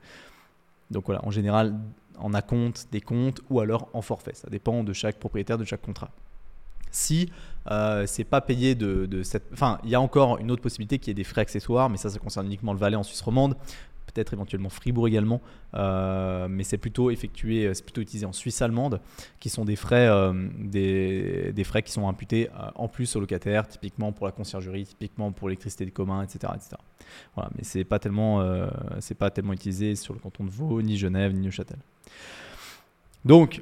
Donc 0.90 1.06
voilà, 1.06 1.24
en 1.26 1.32
général, 1.32 1.76
en 2.18 2.34
acompte, 2.34 2.88
des 2.92 3.02
comptes 3.02 3.42
ou 3.50 3.60
alors 3.60 3.90
en 3.94 4.02
forfait. 4.02 4.34
Ça 4.34 4.50
dépend 4.50 4.84
de 4.84 4.94
chaque 4.94 5.20
propriétaire, 5.20 5.58
de 5.58 5.66
chaque 5.66 5.82
contrat 5.82 6.10
si 6.92 7.32
euh, 7.72 8.06
c'est 8.08 8.24
pas 8.24 8.42
payé 8.42 8.76
de, 8.76 9.22
cette. 9.24 9.44
Enfin, 9.54 9.80
il 9.84 9.90
y 9.90 9.96
a 9.96 10.02
encore 10.02 10.40
une 10.40 10.52
autre 10.52 10.62
possibilité 10.62 11.00
qui 11.00 11.12
est 11.12 11.14
des 11.14 11.24
frais 11.24 11.42
accessoires, 11.42 11.90
mais 11.90 11.98
ça, 11.98 12.10
ça 12.10 12.20
concerne 12.20 12.48
uniquement 12.48 12.74
le 12.74 12.80
Valais 12.80 12.96
en 12.96 13.04
Suisse 13.04 13.22
romande. 13.22 13.56
Peut-être 14.14 14.34
éventuellement 14.34 14.70
Fribourg 14.70 15.08
également, 15.08 15.42
euh, 15.76 16.48
mais 16.50 16.64
c'est 16.64 16.78
plutôt 16.78 17.12
effectué, 17.12 17.74
c'est 17.74 17.84
plutôt 17.84 18.02
utilisé 18.02 18.26
en 18.26 18.34
Suisse 18.34 18.62
allemande, 18.62 19.02
qui 19.40 19.50
sont 19.50 19.66
des 19.66 19.76
frais, 19.76 20.08
euh, 20.08 20.34
des, 20.60 21.64
frais 21.64 21.84
qui 21.84 21.92
sont 21.92 22.08
imputés 22.08 22.50
en 22.76 22.88
plus 22.88 23.16
au 23.16 23.20
locataire, 23.20 23.68
typiquement 23.68 24.12
pour 24.12 24.26
la 24.26 24.32
conciergerie, 24.32 24.86
typiquement 24.86 25.32
pour 25.32 25.50
l'électricité 25.50 25.86
des 25.86 25.92
communs, 25.92 26.24
etc., 26.24 26.54
etc. 26.56 26.76
Voilà, 27.36 27.50
mais 27.56 27.64
c'est 27.64 27.84
pas 27.84 28.00
tellement, 28.00 28.44
c'est 29.00 29.18
pas 29.18 29.30
tellement 29.30 29.54
utilisé 29.54 29.96
sur 29.96 30.14
le 30.14 30.20
canton 30.20 30.44
de 30.44 30.50
Vaud, 30.50 30.82
ni 30.82 30.98
Genève, 30.98 31.34
ni 31.34 31.46
Neuchâtel. 31.46 31.78
Donc, 33.26 33.62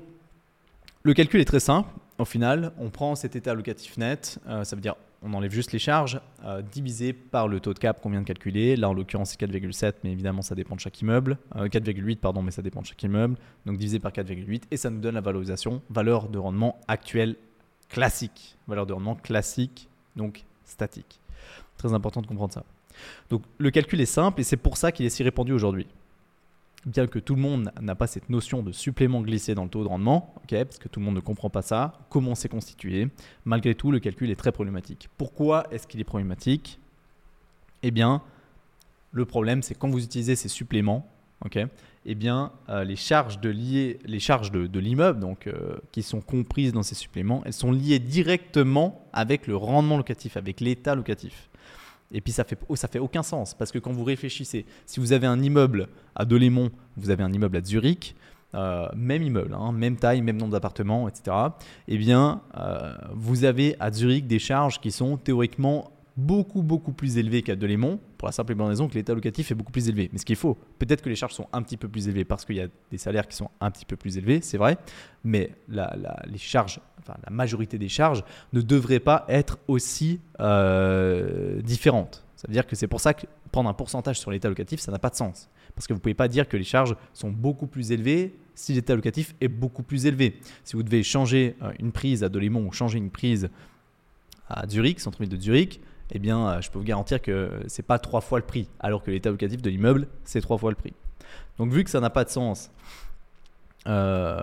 le 1.03 1.13
calcul 1.13 1.41
est 1.41 1.45
très 1.45 1.59
simple 1.59 1.89
au 2.17 2.25
final, 2.25 2.71
on 2.79 2.89
prend 2.89 3.15
cet 3.15 3.35
état 3.35 3.53
locatif 3.53 3.97
net, 3.97 4.39
euh, 4.47 4.63
ça 4.63 4.75
veut 4.75 4.81
dire 4.81 4.95
on 5.21 5.33
enlève 5.33 5.51
juste 5.51 5.71
les 5.71 5.79
charges, 5.79 6.19
euh, 6.45 6.61
divisé 6.61 7.13
par 7.13 7.47
le 7.47 7.59
taux 7.59 7.73
de 7.73 7.79
cap 7.79 8.01
qu'on 8.01 8.09
vient 8.09 8.21
de 8.21 8.25
calculer. 8.25 8.75
Là, 8.75 8.89
en 8.89 8.93
l'occurrence, 8.93 9.31
c'est 9.31 9.39
4,7, 9.39 9.93
mais 10.03 10.11
évidemment, 10.11 10.41
ça 10.41 10.55
dépend 10.55 10.75
de 10.75 10.79
chaque 10.79 11.01
immeuble. 11.01 11.37
4,8, 11.55 12.17
euh, 12.17 12.19
pardon, 12.21 12.41
mais 12.41 12.51
ça 12.51 12.61
dépend 12.61 12.81
de 12.81 12.85
chaque 12.85 13.01
immeuble. 13.03 13.35
Donc, 13.65 13.77
divisé 13.77 13.99
par 13.99 14.11
4,8, 14.11 14.63
et 14.69 14.77
ça 14.77 14.89
nous 14.89 14.99
donne 14.99 15.15
la 15.15 15.21
valorisation, 15.21 15.81
valeur 15.89 16.29
de 16.29 16.37
rendement 16.37 16.79
actuelle 16.87 17.35
classique. 17.89 18.57
Valeur 18.67 18.85
de 18.85 18.93
rendement 18.93 19.15
classique, 19.15 19.89
donc 20.15 20.43
statique. 20.65 21.19
Très 21.77 21.93
important 21.93 22.21
de 22.21 22.27
comprendre 22.27 22.53
ça. 22.53 22.63
Donc, 23.29 23.43
le 23.57 23.71
calcul 23.71 23.99
est 24.01 24.05
simple, 24.05 24.41
et 24.41 24.43
c'est 24.43 24.57
pour 24.57 24.77
ça 24.77 24.91
qu'il 24.91 25.05
est 25.05 25.09
si 25.09 25.23
répandu 25.23 25.51
aujourd'hui 25.53 25.87
bien 26.85 27.07
que 27.07 27.19
tout 27.19 27.35
le 27.35 27.41
monde 27.41 27.71
n'a 27.81 27.95
pas 27.95 28.07
cette 28.07 28.29
notion 28.29 28.63
de 28.63 28.71
supplément 28.71 29.21
glissé 29.21 29.55
dans 29.55 29.63
le 29.63 29.69
taux 29.69 29.83
de 29.83 29.89
rendement, 29.89 30.33
parce 30.49 30.77
que 30.77 30.87
tout 30.87 30.99
le 30.99 31.05
monde 31.05 31.15
ne 31.15 31.19
comprend 31.19 31.49
pas 31.49 31.61
ça, 31.61 31.93
comment 32.09 32.35
c'est 32.35 32.49
constitué, 32.49 33.09
malgré 33.45 33.75
tout, 33.75 33.91
le 33.91 33.99
calcul 33.99 34.29
est 34.31 34.35
très 34.35 34.51
problématique. 34.51 35.09
Pourquoi 35.17 35.67
est-ce 35.71 35.87
qu'il 35.87 35.99
est 35.99 36.05
problématique? 36.05 36.79
Eh 37.83 37.91
bien, 37.91 38.21
le 39.11 39.25
problème, 39.25 39.61
c'est 39.61 39.75
quand 39.75 39.89
vous 39.89 40.03
utilisez 40.03 40.35
ces 40.35 40.49
suppléments, 40.49 41.07
eh 42.05 42.15
bien, 42.15 42.51
euh, 42.69 42.83
les 42.83 42.95
charges 42.95 43.39
de, 43.39 43.49
les 43.49 44.19
charges 44.19 44.51
de, 44.51 44.79
l'immeuble, 44.79 45.19
donc 45.19 45.47
euh, 45.47 45.77
qui 45.91 46.03
sont 46.03 46.21
comprises 46.21 46.73
dans 46.73 46.83
ces 46.83 46.95
suppléments, 46.95 47.41
elles 47.45 47.53
sont 47.53 47.71
liées 47.71 47.99
directement 47.99 49.05
avec 49.13 49.47
le 49.47 49.55
rendement 49.55 49.97
locatif, 49.97 50.37
avec 50.37 50.59
l'état 50.61 50.95
locatif. 50.95 51.49
Et 52.11 52.21
puis 52.21 52.31
ça 52.31 52.43
fait, 52.43 52.57
oh, 52.69 52.75
ça 52.75 52.87
fait 52.87 52.99
aucun 52.99 53.23
sens 53.23 53.53
parce 53.53 53.71
que 53.71 53.79
quand 53.79 53.91
vous 53.91 54.03
réfléchissez, 54.03 54.65
si 54.85 54.99
vous 54.99 55.13
avez 55.13 55.27
un 55.27 55.41
immeuble 55.41 55.87
à 56.15 56.25
Delémont, 56.25 56.71
vous 56.95 57.09
avez 57.09 57.23
un 57.23 57.31
immeuble 57.31 57.57
à 57.57 57.63
Zurich, 57.63 58.15
euh, 58.55 58.87
même 58.95 59.23
immeuble, 59.23 59.53
hein, 59.53 59.71
même 59.73 59.97
taille, 59.97 60.21
même 60.21 60.37
nombre 60.37 60.53
d'appartements, 60.53 61.09
etc., 61.09 61.35
eh 61.87 61.97
bien, 61.97 62.41
euh, 62.57 62.93
vous 63.13 63.43
avez 63.43 63.75
à 63.79 63.91
Zurich 63.91 64.25
des 64.25 64.39
charges 64.39 64.79
qui 64.79 64.91
sont 64.91 65.17
théoriquement 65.17 65.91
beaucoup 66.15 66.63
beaucoup 66.63 66.93
plus 66.93 67.17
élevées 67.17 67.43
qu'à 67.43 67.55
Delémont, 67.55 67.99
pour 68.17 68.27
la 68.27 68.31
simple 68.31 68.53
et 68.53 68.55
bonne 68.55 68.67
raison 68.67 68.87
que 68.87 68.95
l'état 68.95 69.13
locatif 69.13 69.51
est 69.51 69.55
beaucoup 69.55 69.71
plus 69.71 69.87
élevé. 69.89 70.09
Mais 70.11 70.17
ce 70.17 70.25
qu'il 70.25 70.35
faut, 70.35 70.57
peut-être 70.79 71.03
que 71.03 71.09
les 71.09 71.15
charges 71.15 71.33
sont 71.33 71.47
un 71.53 71.61
petit 71.61 71.77
peu 71.77 71.87
plus 71.87 72.07
élevées 72.07 72.25
parce 72.25 72.45
qu'il 72.45 72.55
y 72.55 72.61
a 72.61 72.67
des 72.89 72.97
salaires 72.97 73.27
qui 73.27 73.35
sont 73.35 73.51
un 73.61 73.69
petit 73.69 73.85
peu 73.85 73.95
plus 73.95 74.17
élevés, 74.17 74.41
c'est 74.41 74.57
vrai, 74.57 74.77
mais 75.23 75.51
la, 75.67 75.95
les 76.25 76.39
charges, 76.39 76.79
la 77.23 77.31
majorité 77.31 77.77
des 77.77 77.89
charges 77.89 78.23
ne 78.53 78.61
devraient 78.61 78.99
pas 78.99 79.25
être 79.27 79.57
aussi 79.67 80.19
euh, 80.39 81.61
différentes. 81.61 82.25
Ça 82.35 82.47
veut 82.47 82.53
dire 82.53 82.67
que 82.67 82.75
c'est 82.75 82.87
pour 82.87 83.01
ça 83.01 83.13
que 83.13 83.25
prendre 83.51 83.69
un 83.69 83.73
pourcentage 83.73 84.19
sur 84.19 84.31
l'état 84.31 84.49
locatif, 84.49 84.79
ça 84.79 84.91
n'a 84.91 84.99
pas 84.99 85.09
de 85.09 85.15
sens. 85.15 85.49
Parce 85.75 85.87
que 85.87 85.93
vous 85.93 85.97
ne 85.97 86.01
pouvez 86.01 86.13
pas 86.13 86.27
dire 86.27 86.47
que 86.47 86.57
les 86.57 86.63
charges 86.63 86.95
sont 87.13 87.31
beaucoup 87.31 87.67
plus 87.67 87.91
élevées 87.91 88.35
si 88.55 88.73
l'état 88.73 88.95
locatif 88.95 89.35
est 89.41 89.47
beaucoup 89.47 89.83
plus 89.83 90.05
élevé. 90.05 90.39
Si 90.63 90.75
vous 90.75 90.83
devez 90.83 91.03
changer 91.03 91.55
euh, 91.61 91.71
une 91.79 91.91
prise 91.91 92.23
à 92.23 92.29
Delémont 92.29 92.65
ou 92.65 92.71
changer 92.71 92.97
une 92.97 93.11
prise 93.11 93.49
à 94.49 94.67
Zurich, 94.67 94.99
centre-ville 94.99 95.29
de 95.29 95.39
Zurich, 95.39 95.81
eh 96.11 96.19
bien, 96.19 96.47
euh, 96.47 96.61
je 96.61 96.71
peux 96.71 96.79
vous 96.79 96.85
garantir 96.85 97.21
que 97.21 97.51
c'est 97.67 97.85
pas 97.85 97.99
trois 97.99 98.21
fois 98.21 98.39
le 98.39 98.45
prix, 98.45 98.69
alors 98.79 99.03
que 99.03 99.11
l'état 99.11 99.29
locatif 99.29 99.61
de 99.61 99.69
l'immeuble, 99.69 100.07
c'est 100.23 100.41
trois 100.41 100.57
fois 100.57 100.71
le 100.71 100.75
prix. 100.75 100.93
Donc, 101.57 101.71
vu 101.71 101.83
que 101.83 101.89
ça 101.89 101.99
n'a 101.99 102.09
pas 102.09 102.23
de 102.23 102.29
sens, 102.29 102.71
euh, 103.87 104.41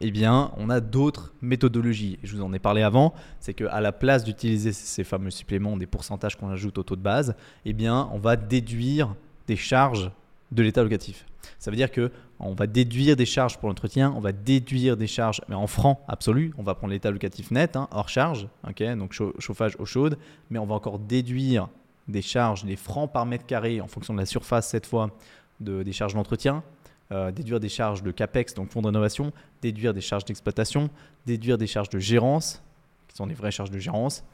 eh 0.00 0.10
bien, 0.10 0.52
on 0.56 0.70
a 0.70 0.80
d'autres 0.80 1.32
méthodologies. 1.42 2.18
Je 2.22 2.36
vous 2.36 2.42
en 2.42 2.52
ai 2.52 2.58
parlé 2.58 2.82
avant, 2.82 3.14
c'est 3.38 3.54
qu'à 3.54 3.80
la 3.80 3.92
place 3.92 4.24
d'utiliser 4.24 4.72
ces 4.72 5.04
fameux 5.04 5.30
suppléments, 5.30 5.76
des 5.76 5.86
pourcentages 5.86 6.36
qu'on 6.36 6.50
ajoute 6.50 6.78
au 6.78 6.82
taux 6.82 6.96
de 6.96 7.02
base, 7.02 7.34
eh 7.64 7.72
bien, 7.72 8.08
on 8.12 8.18
va 8.18 8.36
déduire 8.36 9.14
des 9.46 9.56
charges 9.56 10.10
de 10.52 10.62
l'état 10.62 10.82
locatif. 10.82 11.26
Ça 11.58 11.70
veut 11.70 11.76
dire 11.76 11.90
que 11.90 12.10
on 12.38 12.54
va 12.54 12.66
déduire 12.66 13.16
des 13.16 13.26
charges 13.26 13.58
pour 13.58 13.68
l'entretien, 13.68 14.12
on 14.16 14.20
va 14.20 14.32
déduire 14.32 14.96
des 14.96 15.06
charges, 15.06 15.42
mais 15.48 15.54
en 15.54 15.66
francs 15.66 15.98
absolus, 16.08 16.54
on 16.56 16.62
va 16.62 16.74
prendre 16.74 16.92
l'état 16.92 17.10
locatif 17.10 17.50
net, 17.50 17.76
hein, 17.76 17.86
hors 17.90 18.08
charge, 18.08 18.48
donc 18.96 19.12
chauffage 19.38 19.76
eau 19.78 19.84
chaude, 19.84 20.16
mais 20.48 20.58
on 20.58 20.64
va 20.64 20.74
encore 20.74 20.98
déduire 20.98 21.68
des 22.08 22.22
charges, 22.22 22.64
des 22.64 22.76
francs 22.76 23.12
par 23.12 23.26
mètre 23.26 23.44
carré 23.44 23.80
en 23.80 23.88
fonction 23.88 24.14
de 24.14 24.18
la 24.18 24.26
surface 24.26 24.68
cette 24.68 24.86
fois 24.86 25.10
de, 25.60 25.82
des 25.82 25.92
charges 25.92 26.14
d'entretien, 26.14 26.62
euh, 27.12 27.30
déduire 27.32 27.60
des 27.60 27.68
charges 27.68 28.02
de 28.02 28.10
CAPEX, 28.10 28.54
donc 28.54 28.70
fonds 28.70 28.82
de 28.82 28.86
rénovation, 28.86 29.32
déduire 29.62 29.92
des 29.94 30.00
charges 30.00 30.24
d'exploitation, 30.24 30.90
déduire 31.26 31.58
des 31.58 31.66
charges 31.66 31.88
de 31.88 31.98
gérance, 31.98 32.62
qui 33.08 33.16
sont 33.16 33.26
des 33.26 33.34
vraies 33.34 33.50
charges 33.50 33.70
de 33.70 33.78
gérance, 33.78 34.24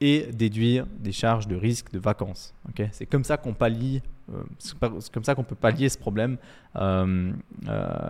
et 0.00 0.26
déduire 0.32 0.86
des 0.98 1.12
charges 1.12 1.46
de 1.46 1.54
risque 1.54 1.92
de 1.92 1.98
vacances. 1.98 2.52
c'est 2.90 3.06
comme 3.06 3.22
ça 3.22 3.36
qu'on 3.36 3.54
pallie 3.54 4.02
euh, 4.32 4.90
comme 5.12 5.22
ça 5.22 5.34
qu'on 5.34 5.44
peut 5.44 5.54
pallier 5.54 5.88
ce 5.88 5.98
problème, 5.98 6.38
euh, 6.76 7.32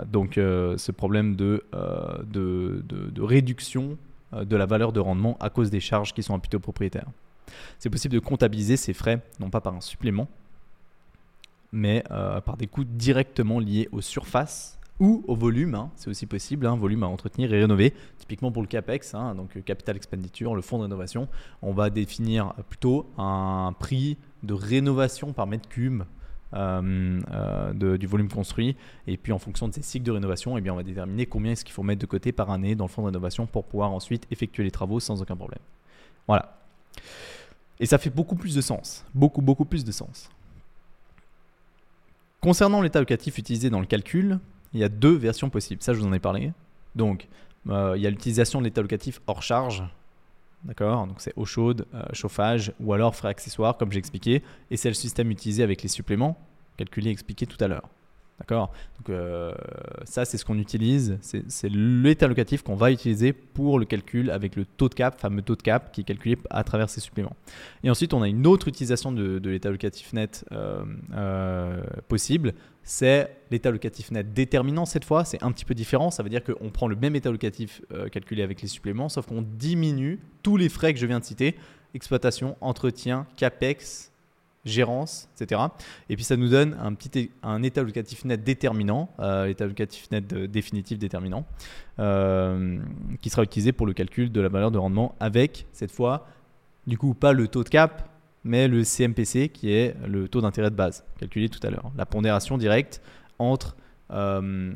donc 0.06 0.34
ce 0.36 0.92
problème 0.92 1.36
de, 1.36 1.64
de, 2.24 2.82
de, 2.88 3.22
réduction 3.22 3.98
de 4.32 4.56
la 4.56 4.64
valeur 4.64 4.92
de 4.92 5.00
rendement 5.00 5.36
à 5.40 5.50
cause 5.50 5.70
des 5.70 5.80
charges 5.80 6.14
qui 6.14 6.22
sont 6.22 6.34
imputées 6.34 6.56
aux 6.56 6.60
propriétaires. 6.60 7.08
C'est 7.78 7.90
possible 7.90 8.14
de 8.14 8.20
comptabiliser 8.20 8.76
ces 8.76 8.94
frais, 8.94 9.20
non 9.40 9.50
pas 9.50 9.60
par 9.60 9.74
un 9.74 9.80
supplément, 9.80 10.28
mais 11.74 12.04
par 12.44 12.56
des 12.56 12.66
coûts 12.66 12.84
directement 12.84 13.58
liés 13.58 13.88
aux 13.92 14.00
surfaces 14.00 14.78
ou 15.00 15.24
au 15.26 15.34
volume, 15.34 15.74
hein, 15.74 15.90
c'est 15.96 16.08
aussi 16.08 16.26
possible, 16.26 16.66
hein, 16.66 16.76
volume 16.76 17.02
à 17.02 17.06
entretenir 17.06 17.52
et 17.52 17.60
rénover. 17.60 17.92
Typiquement 18.18 18.52
pour 18.52 18.62
le 18.62 18.68
CAPEX, 18.68 19.14
hein, 19.14 19.34
donc 19.34 19.60
capital 19.64 19.96
expenditure, 19.96 20.54
le 20.54 20.62
fonds 20.62 20.78
de 20.78 20.82
rénovation, 20.82 21.28
on 21.62 21.72
va 21.72 21.90
définir 21.90 22.54
plutôt 22.68 23.10
un 23.18 23.74
prix 23.78 24.16
de 24.42 24.54
rénovation 24.54 25.32
par 25.32 25.46
mètre 25.46 25.68
cube 25.68 26.04
euh, 26.54 27.20
euh, 27.32 27.98
du 27.98 28.06
volume 28.06 28.28
construit. 28.28 28.76
Et 29.08 29.16
puis 29.16 29.32
en 29.32 29.38
fonction 29.38 29.66
de 29.66 29.74
ces 29.74 29.82
cycles 29.82 30.04
de 30.04 30.12
rénovation, 30.12 30.56
eh 30.56 30.60
bien, 30.60 30.72
on 30.72 30.76
va 30.76 30.84
déterminer 30.84 31.26
combien 31.26 31.52
est-ce 31.52 31.64
qu'il 31.64 31.74
faut 31.74 31.82
mettre 31.82 32.00
de 32.00 32.06
côté 32.06 32.30
par 32.30 32.50
année 32.50 32.76
dans 32.76 32.84
le 32.84 32.90
fonds 32.90 33.02
de 33.02 33.06
rénovation 33.06 33.46
pour 33.46 33.64
pouvoir 33.64 33.90
ensuite 33.90 34.26
effectuer 34.30 34.62
les 34.62 34.70
travaux 34.70 35.00
sans 35.00 35.20
aucun 35.20 35.36
problème. 35.36 35.60
Voilà. 36.28 36.56
Et 37.80 37.86
ça 37.86 37.98
fait 37.98 38.10
beaucoup 38.10 38.36
plus 38.36 38.54
de 38.54 38.60
sens. 38.60 39.04
Beaucoup, 39.14 39.42
beaucoup 39.42 39.64
plus 39.64 39.84
de 39.84 39.90
sens. 39.90 40.30
Concernant 42.44 42.82
l'état 42.82 42.98
locatif 42.98 43.38
utilisé 43.38 43.70
dans 43.70 43.80
le 43.80 43.86
calcul, 43.86 44.38
il 44.74 44.80
y 44.80 44.84
a 44.84 44.90
deux 44.90 45.14
versions 45.16 45.48
possibles. 45.48 45.82
Ça, 45.82 45.94
je 45.94 46.00
vous 46.00 46.06
en 46.06 46.12
ai 46.12 46.18
parlé. 46.18 46.52
Donc, 46.94 47.26
euh, 47.70 47.94
il 47.96 48.02
y 48.02 48.06
a 48.06 48.10
l'utilisation 48.10 48.58
de 48.58 48.66
l'état 48.66 48.82
locatif 48.82 49.22
hors 49.26 49.42
charge, 49.42 49.82
D'accord 50.62 51.06
Donc 51.06 51.22
c'est 51.22 51.32
eau 51.36 51.46
chaude, 51.46 51.86
euh, 51.94 52.02
chauffage 52.12 52.74
ou 52.80 52.92
alors 52.92 53.16
frais 53.16 53.28
accessoires, 53.28 53.78
comme 53.78 53.90
j'ai 53.92 53.98
expliqué. 53.98 54.42
Et 54.70 54.76
c'est 54.76 54.88
le 54.88 54.94
système 54.94 55.30
utilisé 55.30 55.62
avec 55.62 55.82
les 55.82 55.88
suppléments, 55.88 56.38
calculé 56.76 57.08
et 57.08 57.12
expliqué 57.12 57.46
tout 57.46 57.56
à 57.64 57.66
l'heure. 57.66 57.88
D'accord? 58.38 58.72
Donc 58.98 59.10
euh, 59.10 59.54
ça, 60.04 60.24
c'est 60.24 60.38
ce 60.38 60.44
qu'on 60.44 60.58
utilise. 60.58 61.18
C'est 61.20 61.68
l'état 61.68 62.26
locatif 62.26 62.62
qu'on 62.62 62.74
va 62.74 62.90
utiliser 62.90 63.32
pour 63.32 63.78
le 63.78 63.84
calcul 63.84 64.30
avec 64.30 64.56
le 64.56 64.64
taux 64.64 64.88
de 64.88 64.94
cap, 64.94 65.20
fameux 65.20 65.42
taux 65.42 65.56
de 65.56 65.62
cap 65.62 65.92
qui 65.92 66.00
est 66.00 66.04
calculé 66.04 66.36
à 66.50 66.64
travers 66.64 66.90
ces 66.90 67.00
suppléments. 67.00 67.36
Et 67.84 67.90
ensuite, 67.90 68.12
on 68.12 68.22
a 68.22 68.28
une 68.28 68.46
autre 68.46 68.68
utilisation 68.68 69.12
de, 69.12 69.40
l'état 69.48 69.70
locatif 69.70 70.12
net 70.12 70.44
euh, 70.52 71.82
possible 72.08 72.54
c'est 72.84 73.34
l'état 73.50 73.70
locatif 73.70 74.10
net 74.10 74.32
déterminant 74.34 74.84
cette 74.84 75.04
fois. 75.04 75.24
C'est 75.24 75.42
un 75.42 75.50
petit 75.50 75.64
peu 75.64 75.74
différent. 75.74 76.10
Ça 76.10 76.22
veut 76.22 76.28
dire 76.28 76.44
qu'on 76.44 76.70
prend 76.70 76.86
le 76.86 76.96
même 76.96 77.16
état 77.16 77.30
locatif 77.30 77.80
euh, 77.92 78.08
calculé 78.08 78.42
avec 78.42 78.62
les 78.62 78.68
suppléments, 78.68 79.08
sauf 79.08 79.26
qu'on 79.26 79.42
diminue 79.42 80.20
tous 80.42 80.56
les 80.56 80.68
frais 80.68 80.92
que 80.92 81.00
je 81.00 81.06
viens 81.06 81.18
de 81.18 81.24
citer 81.24 81.56
exploitation, 81.94 82.56
entretien, 82.60 83.26
capex, 83.36 84.12
gérance, 84.64 85.28
etc. 85.34 85.60
Et 86.08 86.16
puis 86.16 86.24
ça 86.24 86.36
nous 86.36 86.48
donne 86.48 86.76
un 86.80 86.94
petit 86.94 87.30
état 87.62 87.82
locatif 87.82 88.24
net 88.24 88.42
déterminant, 88.42 89.10
euh, 89.20 89.46
état 89.46 89.66
locatif 89.66 90.10
net 90.10 90.26
définitif 90.26 90.98
déterminant, 90.98 91.46
euh, 91.98 92.78
qui 93.20 93.30
sera 93.30 93.42
utilisé 93.42 93.72
pour 93.72 93.86
le 93.86 93.92
calcul 93.92 94.32
de 94.32 94.40
la 94.40 94.48
valeur 94.48 94.70
de 94.70 94.78
rendement 94.78 95.14
avec 95.20 95.66
cette 95.72 95.92
fois, 95.92 96.26
du 96.86 96.98
coup, 96.98 97.14
pas 97.14 97.32
le 97.32 97.48
taux 97.48 97.64
de 97.64 97.68
cap, 97.68 98.08
mais 98.44 98.68
le 98.68 98.84
CMPC 98.84 99.50
qui 99.50 99.72
est 99.72 99.96
le 100.06 100.28
taux 100.28 100.40
d'intérêt 100.40 100.70
de 100.70 100.76
base, 100.76 101.04
calculé 101.18 101.48
tout 101.48 101.64
à 101.66 101.70
l'heure. 101.70 101.90
La 101.96 102.06
pondération 102.06 102.58
directe 102.58 103.00
entre 103.38 103.76
euh, 104.10 104.74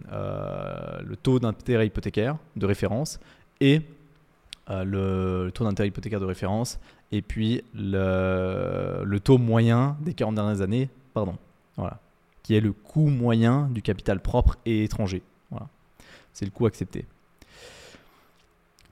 le 1.02 1.16
taux 1.16 1.38
d'intérêt 1.38 1.86
hypothécaire 1.86 2.36
de 2.56 2.66
référence 2.66 3.20
et 3.60 3.82
le, 4.68 5.50
taux 5.54 5.64
d'intérêt 5.64 5.88
hypothécaire 5.88 6.20
de 6.20 6.26
référence 6.26 6.78
et 7.12 7.22
puis 7.22 7.62
le, 7.74 9.18
taux 9.22 9.38
moyen 9.38 9.96
des 10.00 10.14
40 10.14 10.34
dernières 10.34 10.60
années, 10.60 10.90
pardon, 11.14 11.36
voilà, 11.76 12.00
qui 12.42 12.54
est 12.54 12.60
le 12.60 12.72
coût 12.72 13.08
moyen 13.08 13.68
du 13.68 13.82
capital 13.82 14.20
propre 14.20 14.56
et 14.66 14.84
étranger. 14.84 15.22
Voilà. 15.50 15.68
C'est 16.32 16.44
le 16.44 16.50
coût 16.50 16.66
accepté. 16.66 17.06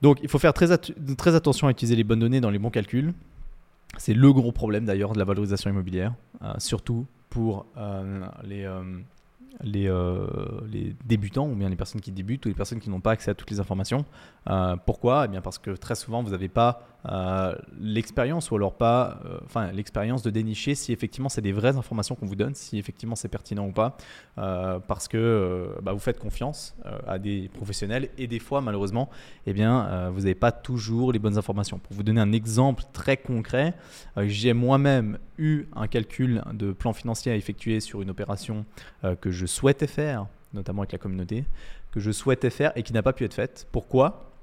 Donc 0.02 0.18
il 0.22 0.28
faut 0.28 0.38
faire 0.38 0.52
très, 0.52 0.76
très 0.78 1.34
attention 1.34 1.68
à 1.68 1.70
utiliser 1.70 1.96
les 1.96 2.04
bonnes 2.04 2.20
données 2.20 2.40
dans 2.40 2.50
les 2.50 2.58
bons 2.58 2.70
calculs. 2.70 3.14
C'est 3.98 4.14
le 4.14 4.32
gros 4.32 4.52
problème 4.52 4.84
d'ailleurs 4.84 5.12
de 5.12 5.18
la 5.18 5.24
valorisation 5.24 5.70
immobilière, 5.70 6.14
euh, 6.42 6.52
surtout 6.58 7.06
pour 7.30 7.66
euh, 7.76 8.26
les, 8.44 8.64
euh, 8.64 8.82
les, 9.62 9.90
les, 10.70 10.94
débutants 11.06 11.48
ou 11.48 11.54
bien 11.54 11.68
les 11.68 11.76
personnes 11.76 12.00
qui 12.00 12.12
débutent 12.12 12.44
ou 12.44 12.48
les 12.48 12.54
personnes 12.54 12.80
qui 12.80 12.90
n'ont 12.90 13.00
pas 13.00 13.12
accès 13.12 13.30
à 13.30 13.34
toutes 13.34 13.50
les 13.50 13.60
informations. 13.60 14.04
pourquoi? 14.84 15.24
Eh 15.24 15.28
bien 15.28 15.40
parce 15.40 15.58
que 15.58 15.70
très 15.70 15.94
souvent 15.94 16.22
vous 16.22 16.30
n'avez 16.30 16.48
pas 16.48 16.86
euh, 17.08 17.54
l'expérience 17.78 18.50
ou 18.50 18.56
alors 18.56 18.74
pas, 18.74 19.20
euh, 19.24 19.38
enfin 19.44 19.70
l'expérience 19.72 20.22
de 20.22 20.30
dénicher 20.30 20.74
si 20.74 20.92
effectivement 20.92 21.28
c'est 21.28 21.40
des 21.40 21.52
vraies 21.52 21.76
informations 21.76 22.14
qu'on 22.14 22.26
vous 22.26 22.36
donne, 22.36 22.54
si 22.54 22.78
effectivement 22.78 23.14
c'est 23.14 23.28
pertinent 23.28 23.66
ou 23.66 23.72
pas, 23.72 23.96
euh, 24.38 24.78
parce 24.80 25.06
que 25.06 25.76
bah, 25.82 25.92
vous 25.92 25.98
faites 25.98 26.18
confiance 26.18 26.74
à 27.06 27.18
des 27.18 27.48
professionnels 27.54 28.08
et 28.18 28.26
des 28.26 28.38
fois 28.38 28.60
malheureusement, 28.60 29.08
eh 29.46 29.52
bien 29.52 30.10
vous 30.10 30.20
n'avez 30.20 30.34
pas 30.34 30.52
toujours 30.52 31.12
les 31.12 31.18
bonnes 31.18 31.38
informations. 31.38 31.78
Pour 31.78 31.94
vous 31.94 32.02
donner 32.02 32.20
un 32.20 32.32
exemple 32.32 32.82
très 32.92 33.16
concret, 33.16 33.74
j'ai 34.18 34.52
moi-même 34.52 35.18
eu 35.38 35.66
un 35.74 35.86
calcul 35.86 36.42
de 36.52 36.72
plan 36.72 36.92
financier 36.92 37.32
à 37.32 37.36
effectuer 37.36 37.80
sur 37.80 38.02
une 38.02 38.10
opération 38.10 38.64
que 39.20 39.30
je 39.30 39.46
souhaitais 39.46 39.86
faire, 39.86 40.26
notamment 40.54 40.82
avec 40.82 40.92
la 40.92 40.98
communauté, 40.98 41.44
que 41.92 42.00
je 42.00 42.10
souhaitais 42.10 42.50
faire 42.50 42.72
et 42.76 42.82
qui 42.82 42.92
n'a 42.92 43.02
pas 43.02 43.12
pu 43.12 43.24
être 43.24 43.34
faite. 43.34 43.66
Pourquoi? 43.72 44.35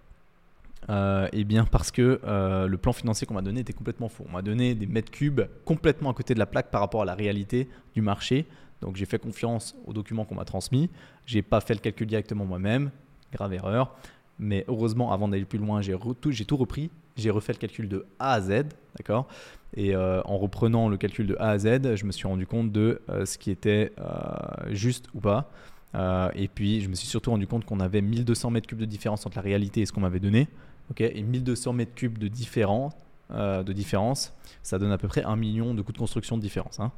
Euh, 0.90 1.28
eh 1.32 1.44
bien 1.44 1.66
parce 1.66 1.92
que 1.92 2.20
euh, 2.24 2.68
le 2.68 2.78
plan 2.78 2.94
financier 2.94 3.26
qu'on 3.26 3.34
m'a 3.34 3.42
donné 3.42 3.62
était 3.62 3.74
complètement 3.74 4.10
faux. 4.10 4.26
On 4.28 4.32
m'a 4.32 4.42
donné 4.42 4.76
des 4.76 4.86
mètres 4.86 5.12
cubes 5.12 5.42
complètement 5.66 6.10
à 6.10 6.14
côté 6.14 6.34
de 6.34 6.40
la 6.40 6.46
plaque 6.46 6.72
par 6.72 6.82
rapport 6.82 7.02
à 7.02 7.06
la 7.06 7.16
réalité 7.16 7.70
du 7.94 8.02
marché. 8.02 8.46
Donc 8.82 8.96
j'ai 8.98 9.06
fait 9.06 9.20
confiance 9.20 9.76
aux 9.86 9.94
documents 9.94 10.26
qu'on 10.26 10.36
m'a 10.36 10.46
transmis. 10.46 10.90
J'ai 11.26 11.42
pas 11.42 11.62
fait 11.62 11.74
le 11.74 11.80
calcul 11.80 12.08
directement 12.08 12.46
moi-même, 12.46 12.92
grave 13.32 13.54
erreur. 13.54 13.96
Mais 14.40 14.66
heureusement, 14.68 15.14
avant 15.14 15.28
d'aller 15.28 15.46
plus 15.46 15.60
loin, 15.60 15.82
j'ai 15.82 15.96
tout, 15.96 16.58
repris. 16.58 16.90
J'ai 17.16 17.30
refait 17.30 17.54
le 17.54 17.60
calcul 17.60 17.88
de 17.88 18.06
A 18.20 18.34
à 18.34 18.42
Z, 18.42 18.64
d'accord? 18.98 19.28
Et 19.76 19.96
euh, 19.96 20.22
en 20.26 20.38
reprenant 20.38 20.90
le 20.90 20.98
calcul 20.98 21.28
de 21.28 21.36
A 21.40 21.52
à 21.52 21.58
Z, 21.60 21.96
je 21.96 22.06
me 22.06 22.12
suis 22.12 22.28
rendu 22.28 22.48
compte 22.48 22.72
de 22.72 23.02
ce 23.26 23.38
qui 23.38 23.52
était 23.52 23.94
juste 24.72 25.08
ou 25.14 25.22
pas. 25.22 25.50
et 26.36 26.48
puis, 26.48 26.82
je 26.82 26.90
me 26.90 26.96
suis 26.96 27.08
surtout 27.08 27.30
rendu 27.30 27.48
compte 27.48 27.64
qu'on 27.64 27.80
avait 27.80 28.02
1200 28.02 28.50
mètres 28.50 28.68
cubes 28.68 28.80
de 28.80 28.86
différence 28.86 29.26
entre 29.26 29.38
la 29.38 29.44
réalité 29.44 29.82
et 29.82 29.86
ce 29.86 29.94
qu'on 29.94 30.02
m'avait 30.02 30.20
donné 30.20 30.48
et 31.00 31.22
1200 31.22 31.74
mètres 31.74 31.96
cubes 31.96 32.18
de 32.18 32.28
différence 32.28 32.94
de 33.30 33.74
différence, 33.74 34.32
ça 34.62 34.78
donne 34.78 34.92
à 34.92 34.98
peu 35.00 35.08
près 35.08 35.24
un 35.24 35.36
million 35.36 35.74
de 35.74 35.82
coûts 35.82 35.94
de 35.94 35.98
construction 35.98 36.38
de 36.38 36.42
différence. 36.42 36.80
Hein. 36.80 36.92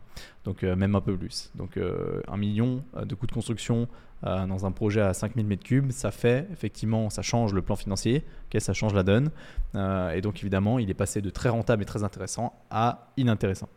Donc 0.43 0.63
même 0.63 0.93
un 0.93 0.99
peu 0.99 1.15
plus. 1.15 1.49
Donc 1.55 1.79
un 2.27 2.35
million 2.35 2.83
de 3.01 3.15
coûts 3.15 3.27
de 3.27 3.31
construction 3.31 3.87
dans 4.21 4.65
un 4.65 4.71
projet 4.71 4.99
à 4.99 5.13
5000 5.13 5.47
m3, 5.47 5.91
ça 5.91 6.11
fait 6.11 6.45
effectivement, 6.51 7.09
ça 7.09 7.21
change 7.21 7.53
le 7.53 7.61
plan 7.61 7.77
financier, 7.77 8.25
ça 8.57 8.73
change 8.73 8.93
la 8.93 9.03
donne. 9.03 9.29
et 9.75 10.19
donc 10.21 10.41
évidemment, 10.41 10.77
il 10.77 10.89
est 10.89 10.95
passé 10.95 11.21
de 11.21 11.29
très 11.29 11.47
rentable 11.47 11.83
et 11.83 11.85
très 11.85 12.03
intéressant 12.03 12.53
à 12.69 13.13
inintéressant. 13.15 13.69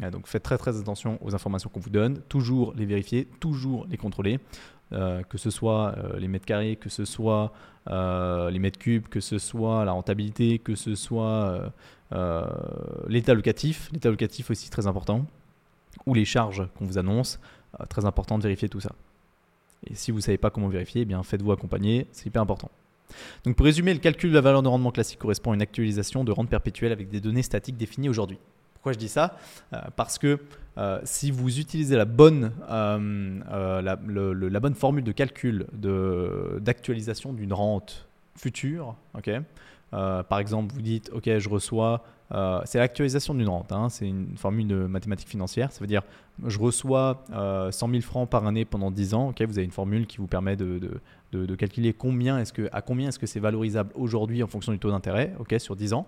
Donc 0.00 0.26
faites 0.26 0.42
très 0.42 0.58
très 0.58 0.78
attention 0.78 1.18
aux 1.20 1.34
informations 1.34 1.70
qu'on 1.70 1.80
vous 1.80 1.90
donne, 1.90 2.18
toujours 2.28 2.72
les 2.76 2.86
vérifier, 2.86 3.28
toujours 3.40 3.86
les 3.90 3.96
contrôler. 3.96 4.40
Euh, 4.92 5.22
que 5.22 5.38
ce 5.38 5.48
soit 5.48 5.94
euh, 5.96 6.18
les 6.18 6.28
mètres 6.28 6.44
carrés, 6.44 6.76
que 6.76 6.90
ce 6.90 7.06
soit 7.06 7.52
euh, 7.88 8.50
les 8.50 8.58
mètres 8.58 8.78
cubes, 8.78 9.08
que 9.08 9.20
ce 9.20 9.38
soit 9.38 9.86
la 9.86 9.92
rentabilité, 9.92 10.58
que 10.58 10.74
ce 10.74 10.94
soit 10.94 11.72
l'état 13.08 13.34
locatif. 13.34 13.90
L'état 13.92 14.10
locatif 14.10 14.50
aussi 14.50 14.70
très 14.70 14.86
important. 14.86 15.24
Ou 16.06 16.14
les 16.14 16.24
charges 16.24 16.66
qu'on 16.76 16.84
vous 16.84 16.98
annonce. 16.98 17.38
très 17.88 18.04
important 18.04 18.38
de 18.38 18.42
vérifier 18.42 18.68
tout 18.68 18.80
ça. 18.80 18.92
Et 19.86 19.94
si 19.94 20.10
vous 20.10 20.18
ne 20.18 20.22
savez 20.22 20.38
pas 20.38 20.50
comment 20.50 20.68
vérifier, 20.68 21.02
eh 21.02 21.04
bien 21.04 21.22
faites-vous 21.22 21.52
accompagner, 21.52 22.06
c'est 22.12 22.26
hyper 22.26 22.42
important. 22.42 22.70
Donc 23.44 23.56
pour 23.56 23.66
résumer, 23.66 23.92
le 23.94 24.00
calcul 24.00 24.30
de 24.30 24.34
la 24.34 24.40
valeur 24.40 24.62
de 24.62 24.68
rendement 24.68 24.92
classique 24.92 25.18
correspond 25.18 25.52
à 25.52 25.54
une 25.54 25.62
actualisation 25.62 26.22
de 26.22 26.32
rente 26.32 26.48
perpétuelle 26.48 26.92
avec 26.92 27.08
des 27.08 27.20
données 27.20 27.42
statiques 27.42 27.76
définies 27.76 28.08
aujourd'hui. 28.08 28.38
Pourquoi 28.82 28.94
je 28.94 28.98
dis 28.98 29.08
ça? 29.08 29.36
Parce 29.94 30.18
que 30.18 30.40
euh, 30.78 31.00
si 31.04 31.30
vous 31.30 31.60
utilisez 31.60 31.96
la 31.96 32.04
bonne, 32.04 32.50
euh, 32.68 33.40
euh, 33.52 33.82
la, 33.82 34.60
bonne 34.60 34.74
formule 34.74 35.04
de 35.04 35.12
calcul 35.12 35.66
d'actualisation 36.60 37.32
d'une 37.32 37.52
rente 37.52 38.08
future, 38.36 38.96
par 39.90 40.38
exemple, 40.38 40.74
vous 40.74 40.82
dites, 40.82 41.10
OK, 41.12 41.24
je 41.26 41.48
reçois, 41.48 42.02
c'est 42.64 42.78
l'actualisation 42.78 43.34
d'une 43.34 43.48
rente, 43.48 43.70
hein, 43.72 43.90
c'est 43.90 44.08
une 44.08 44.36
formule 44.38 44.66
de 44.66 44.86
mathématiques 44.86 45.28
financières, 45.28 45.70
ça 45.70 45.80
veut 45.80 45.86
dire, 45.86 46.02
je 46.46 46.58
reçois 46.58 47.22
100 47.28 47.72
000 47.90 48.00
francs 48.00 48.28
par 48.28 48.46
année 48.46 48.64
pendant 48.64 48.90
10 48.90 49.14
ans, 49.14 49.34
vous 49.38 49.58
avez 49.58 49.64
une 49.64 49.70
formule 49.70 50.06
qui 50.06 50.16
vous 50.16 50.26
permet 50.26 50.56
de, 50.56 51.00
de 51.32 51.54
calculer 51.54 51.92
combien 51.92 52.38
est-ce 52.38 52.54
que, 52.54 52.70
à 52.72 52.80
combien 52.80 53.10
est-ce 53.10 53.18
que 53.18 53.26
c'est 53.26 53.40
valorisable 53.40 53.92
aujourd'hui 53.94 54.42
en 54.42 54.46
fonction 54.46 54.72
du 54.72 54.78
taux 54.78 54.90
d'intérêt, 54.90 55.34
sur 55.58 55.76
10 55.76 55.92
ans. 55.92 56.06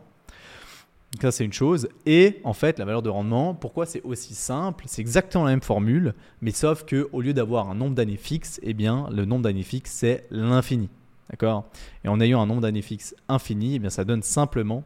Donc 1.14 1.22
ça, 1.22 1.30
c'est 1.30 1.44
une 1.44 1.52
chose. 1.52 1.88
Et 2.06 2.40
en 2.42 2.54
fait, 2.54 2.80
la 2.80 2.84
valeur 2.84 3.00
de 3.00 3.08
rendement, 3.08 3.54
pourquoi 3.54 3.86
c'est 3.86 4.02
aussi 4.02 4.34
simple? 4.34 4.84
C'est 4.88 5.00
exactement 5.00 5.44
la 5.44 5.52
même 5.52 5.62
formule, 5.62 6.12
mais 6.40 6.50
sauf 6.50 6.84
qu'au 6.84 7.20
lieu 7.20 7.32
d'avoir 7.32 7.70
un 7.70 7.76
nombre 7.76 7.94
d'années 7.94 8.16
fixe, 8.16 8.58
eh 8.64 8.74
bien, 8.74 9.08
le 9.12 9.24
nombre 9.24 9.42
d'années 9.42 9.62
fixe, 9.62 9.92
c'est 9.92 10.26
l'infini. 10.32 10.88
D'accord? 11.30 11.66
Et 12.02 12.08
en 12.08 12.20
ayant 12.20 12.42
un 12.42 12.46
nombre 12.46 12.62
d'années 12.62 12.82
fixe 12.82 13.14
infini, 13.28 13.76
eh 13.76 13.78
bien, 13.78 13.90
ça 13.90 14.04
donne 14.04 14.24
simplement, 14.24 14.82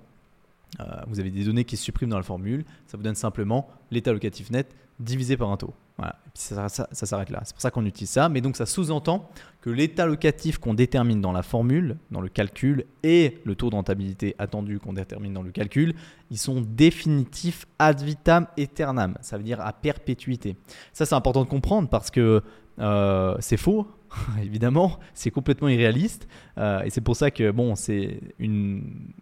euh, 0.80 0.84
vous 1.06 1.18
avez 1.18 1.30
des 1.30 1.44
données 1.44 1.64
qui 1.64 1.78
se 1.78 1.84
suppriment 1.84 2.10
dans 2.10 2.18
la 2.18 2.22
formule, 2.22 2.66
ça 2.88 2.98
vous 2.98 3.02
donne 3.02 3.14
simplement 3.14 3.66
l'état 3.90 4.12
locatif 4.12 4.50
net 4.50 4.76
divisé 5.00 5.38
par 5.38 5.50
un 5.50 5.56
taux. 5.56 5.72
Voilà. 5.98 6.16
Et 6.26 6.30
puis 6.32 6.42
ça, 6.42 6.68
s'arrête 6.68 7.30
là. 7.30 7.40
C'est 7.44 7.52
pour 7.52 7.60
ça 7.60 7.70
qu'on 7.70 7.84
utilise 7.84 8.10
ça. 8.10 8.28
Mais 8.28 8.40
donc 8.40 8.56
ça 8.56 8.66
sous-entend 8.66 9.28
que 9.60 9.70
l'état 9.70 10.06
locatif 10.06 10.58
qu'on 10.58 10.74
détermine 10.74 11.20
dans 11.20 11.32
la 11.32 11.42
formule, 11.42 11.98
dans 12.12 12.20
le 12.20 12.28
calcul, 12.28 12.84
et 13.02 13.38
le 13.44 13.56
taux 13.56 13.68
de 13.68 13.74
rentabilité 13.74 14.36
attendu 14.38 14.78
qu'on 14.78 14.92
détermine 14.92 15.34
dans 15.34 15.42
le 15.42 15.50
calcul, 15.50 15.94
ils 16.30 16.38
sont 16.38 16.60
définitifs 16.60 17.66
ad 17.80 18.00
vitam 18.00 18.46
aeternam. 18.56 19.18
Ça 19.20 19.36
veut 19.36 19.44
dire 19.44 19.60
à 19.60 19.72
perpétuité. 19.72 20.56
Ça 20.92 21.04
c'est 21.04 21.16
important 21.16 21.42
de 21.42 21.48
comprendre 21.48 21.88
parce 21.88 22.10
que 22.10 22.42
euh, 22.78 23.36
c'est 23.40 23.56
faux. 23.56 23.88
Évidemment, 24.42 25.00
c'est 25.14 25.30
complètement 25.30 25.68
irréaliste 25.68 26.28
euh, 26.58 26.82
et 26.82 26.90
c'est 26.90 27.00
pour 27.00 27.16
ça 27.16 27.30
que 27.30 27.50
bon, 27.50 27.74
c'est 27.74 28.20
une 28.38 29.12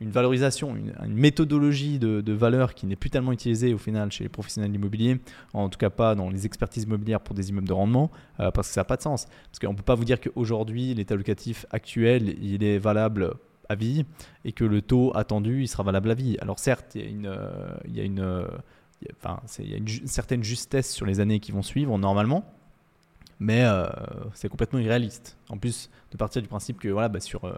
une 0.00 0.10
valorisation, 0.10 0.76
une, 0.76 0.92
méthodologie 1.14 1.98
de, 1.98 2.32
valeur 2.32 2.74
qui 2.74 2.86
n'est 2.86 2.96
plus 2.96 3.10
tellement 3.10 3.32
utilisée 3.32 3.74
au 3.74 3.78
final 3.78 4.12
chez 4.12 4.24
les 4.24 4.28
professionnels 4.28 4.74
immobiliers, 4.74 5.20
en 5.52 5.68
tout 5.68 5.78
cas 5.78 5.90
pas 5.90 6.14
dans 6.14 6.30
les 6.30 6.46
expertises 6.46 6.84
immobilières 6.84 7.20
pour 7.20 7.34
des 7.34 7.50
immeubles 7.50 7.68
de 7.68 7.72
rendement, 7.72 8.10
euh, 8.38 8.50
parce 8.50 8.68
que 8.68 8.74
ça 8.74 8.82
n'a 8.82 8.84
pas 8.84 8.96
de 8.96 9.02
sens. 9.02 9.26
Parce 9.50 9.58
qu'on 9.60 9.72
ne 9.72 9.76
peut 9.76 9.82
pas 9.82 9.96
vous 9.96 10.04
dire 10.04 10.20
qu'aujourd'hui, 10.20 10.94
l'état 10.94 11.16
locatif 11.16 11.66
actuel, 11.70 12.36
il 12.40 12.62
est 12.62 12.78
valable 12.78 13.34
à 13.68 13.74
vie 13.74 14.04
et 14.44 14.52
que 14.52 14.64
le 14.64 14.82
taux 14.82 15.12
attendu, 15.16 15.62
il 15.62 15.68
sera 15.68 15.82
valable 15.82 16.10
à 16.10 16.14
vie. 16.14 16.38
Alors 16.40 16.58
certes, 16.58 16.94
il 16.94 17.00
y 17.00 17.04
a 17.04 17.08
une, 17.08 17.38
il 17.86 17.96
y 17.96 18.00
a 18.00 18.04
une, 18.04 18.46
enfin, 19.16 19.40
il 19.58 19.70
y 19.70 19.74
a 19.74 19.76
une, 19.76 19.88
certaine 20.06 20.42
justesse 20.42 20.92
sur 20.92 21.06
les 21.06 21.20
années 21.20 21.40
qui 21.40 21.52
vont 21.52 21.62
suivre 21.62 21.98
normalement, 21.98 22.44
mais 23.40 23.64
euh, 23.64 23.86
c'est 24.34 24.48
complètement 24.48 24.78
irréaliste. 24.78 25.36
En 25.48 25.58
plus, 25.58 25.90
de 26.10 26.16
partir 26.16 26.42
du 26.42 26.48
principe 26.48 26.78
que 26.78 26.88
voilà, 26.88 27.08
bah, 27.08 27.20
sur 27.20 27.44
euh, 27.44 27.54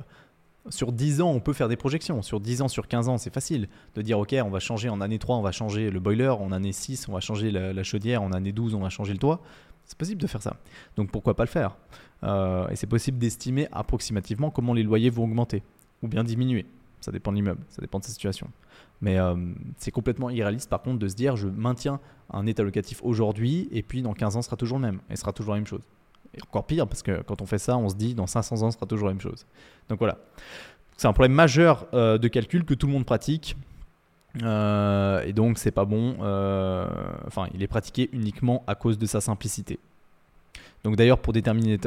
sur 0.68 0.92
10 0.92 1.22
ans, 1.22 1.30
on 1.30 1.40
peut 1.40 1.52
faire 1.52 1.68
des 1.68 1.76
projections. 1.76 2.20
Sur 2.22 2.40
10 2.40 2.62
ans, 2.62 2.68
sur 2.68 2.86
15 2.86 3.08
ans, 3.08 3.18
c'est 3.18 3.32
facile 3.32 3.68
de 3.94 4.02
dire 4.02 4.18
ok, 4.18 4.34
on 4.44 4.50
va 4.50 4.60
changer 4.60 4.88
en 4.88 5.00
année 5.00 5.18
3, 5.18 5.36
on 5.36 5.42
va 5.42 5.52
changer 5.52 5.90
le 5.90 6.00
boiler, 6.00 6.28
en 6.28 6.52
année 6.52 6.72
6, 6.72 7.08
on 7.08 7.12
va 7.12 7.20
changer 7.20 7.50
la, 7.50 7.82
chaudière, 7.82 8.22
en 8.22 8.32
année 8.32 8.52
12, 8.52 8.74
on 8.74 8.80
va 8.80 8.90
changer 8.90 9.12
le 9.12 9.18
toit. 9.18 9.40
C'est 9.86 9.96
possible 9.96 10.20
de 10.20 10.26
faire 10.26 10.42
ça. 10.42 10.56
Donc 10.96 11.10
pourquoi 11.10 11.34
pas 11.34 11.44
le 11.44 11.48
faire? 11.48 11.76
Euh, 12.22 12.68
Et 12.68 12.76
c'est 12.76 12.86
possible 12.86 13.18
d'estimer 13.18 13.68
approximativement 13.72 14.50
comment 14.50 14.74
les 14.74 14.82
loyers 14.82 15.10
vont 15.10 15.24
augmenter 15.24 15.62
ou 16.02 16.08
bien 16.08 16.22
diminuer. 16.22 16.66
Ça 17.00 17.10
dépend 17.10 17.32
de 17.32 17.36
l'immeuble, 17.36 17.64
ça 17.70 17.80
dépend 17.80 17.98
de 17.98 18.04
sa 18.04 18.10
situation. 18.10 18.48
Mais 19.00 19.18
euh, 19.18 19.34
c'est 19.78 19.90
complètement 19.90 20.28
irréaliste 20.28 20.68
par 20.68 20.82
contre 20.82 20.98
de 20.98 21.08
se 21.08 21.14
dire 21.14 21.34
je 21.36 21.48
maintiens 21.48 21.98
un 22.30 22.46
état 22.46 22.62
locatif 22.62 23.00
aujourd'hui 23.02 23.68
et 23.72 23.82
puis 23.82 24.02
dans 24.02 24.12
15 24.12 24.36
ans, 24.36 24.42
ce 24.42 24.46
sera 24.46 24.56
toujours 24.56 24.78
le 24.78 24.82
même 24.82 25.00
et 25.08 25.16
ce 25.16 25.22
sera 25.22 25.32
toujours 25.32 25.54
la 25.54 25.60
même 25.60 25.66
chose. 25.66 25.82
Et 26.34 26.42
encore 26.42 26.66
pire, 26.66 26.86
parce 26.86 27.02
que 27.02 27.22
quand 27.22 27.42
on 27.42 27.46
fait 27.46 27.58
ça, 27.58 27.76
on 27.76 27.88
se 27.88 27.96
dit 27.96 28.14
dans 28.14 28.26
500 28.26 28.62
ans, 28.62 28.70
ce 28.70 28.76
sera 28.76 28.86
toujours 28.86 29.08
la 29.08 29.14
même 29.14 29.20
chose. 29.20 29.46
Donc 29.88 29.98
voilà. 29.98 30.18
C'est 30.96 31.08
un 31.08 31.12
problème 31.12 31.32
majeur 31.32 31.86
euh, 31.94 32.18
de 32.18 32.28
calcul 32.28 32.64
que 32.64 32.74
tout 32.74 32.86
le 32.86 32.92
monde 32.92 33.06
pratique. 33.06 33.56
Euh, 34.42 35.22
et 35.24 35.32
donc, 35.32 35.58
c'est 35.58 35.70
pas 35.70 35.84
bon. 35.84 36.16
Euh, 36.20 36.86
enfin, 37.26 37.48
il 37.54 37.62
est 37.62 37.66
pratiqué 37.66 38.10
uniquement 38.12 38.62
à 38.66 38.74
cause 38.74 38.98
de 38.98 39.06
sa 39.06 39.20
simplicité. 39.20 39.78
Donc 40.84 40.96
d'ailleurs, 40.96 41.18
pour 41.18 41.32
déterminer 41.32 41.78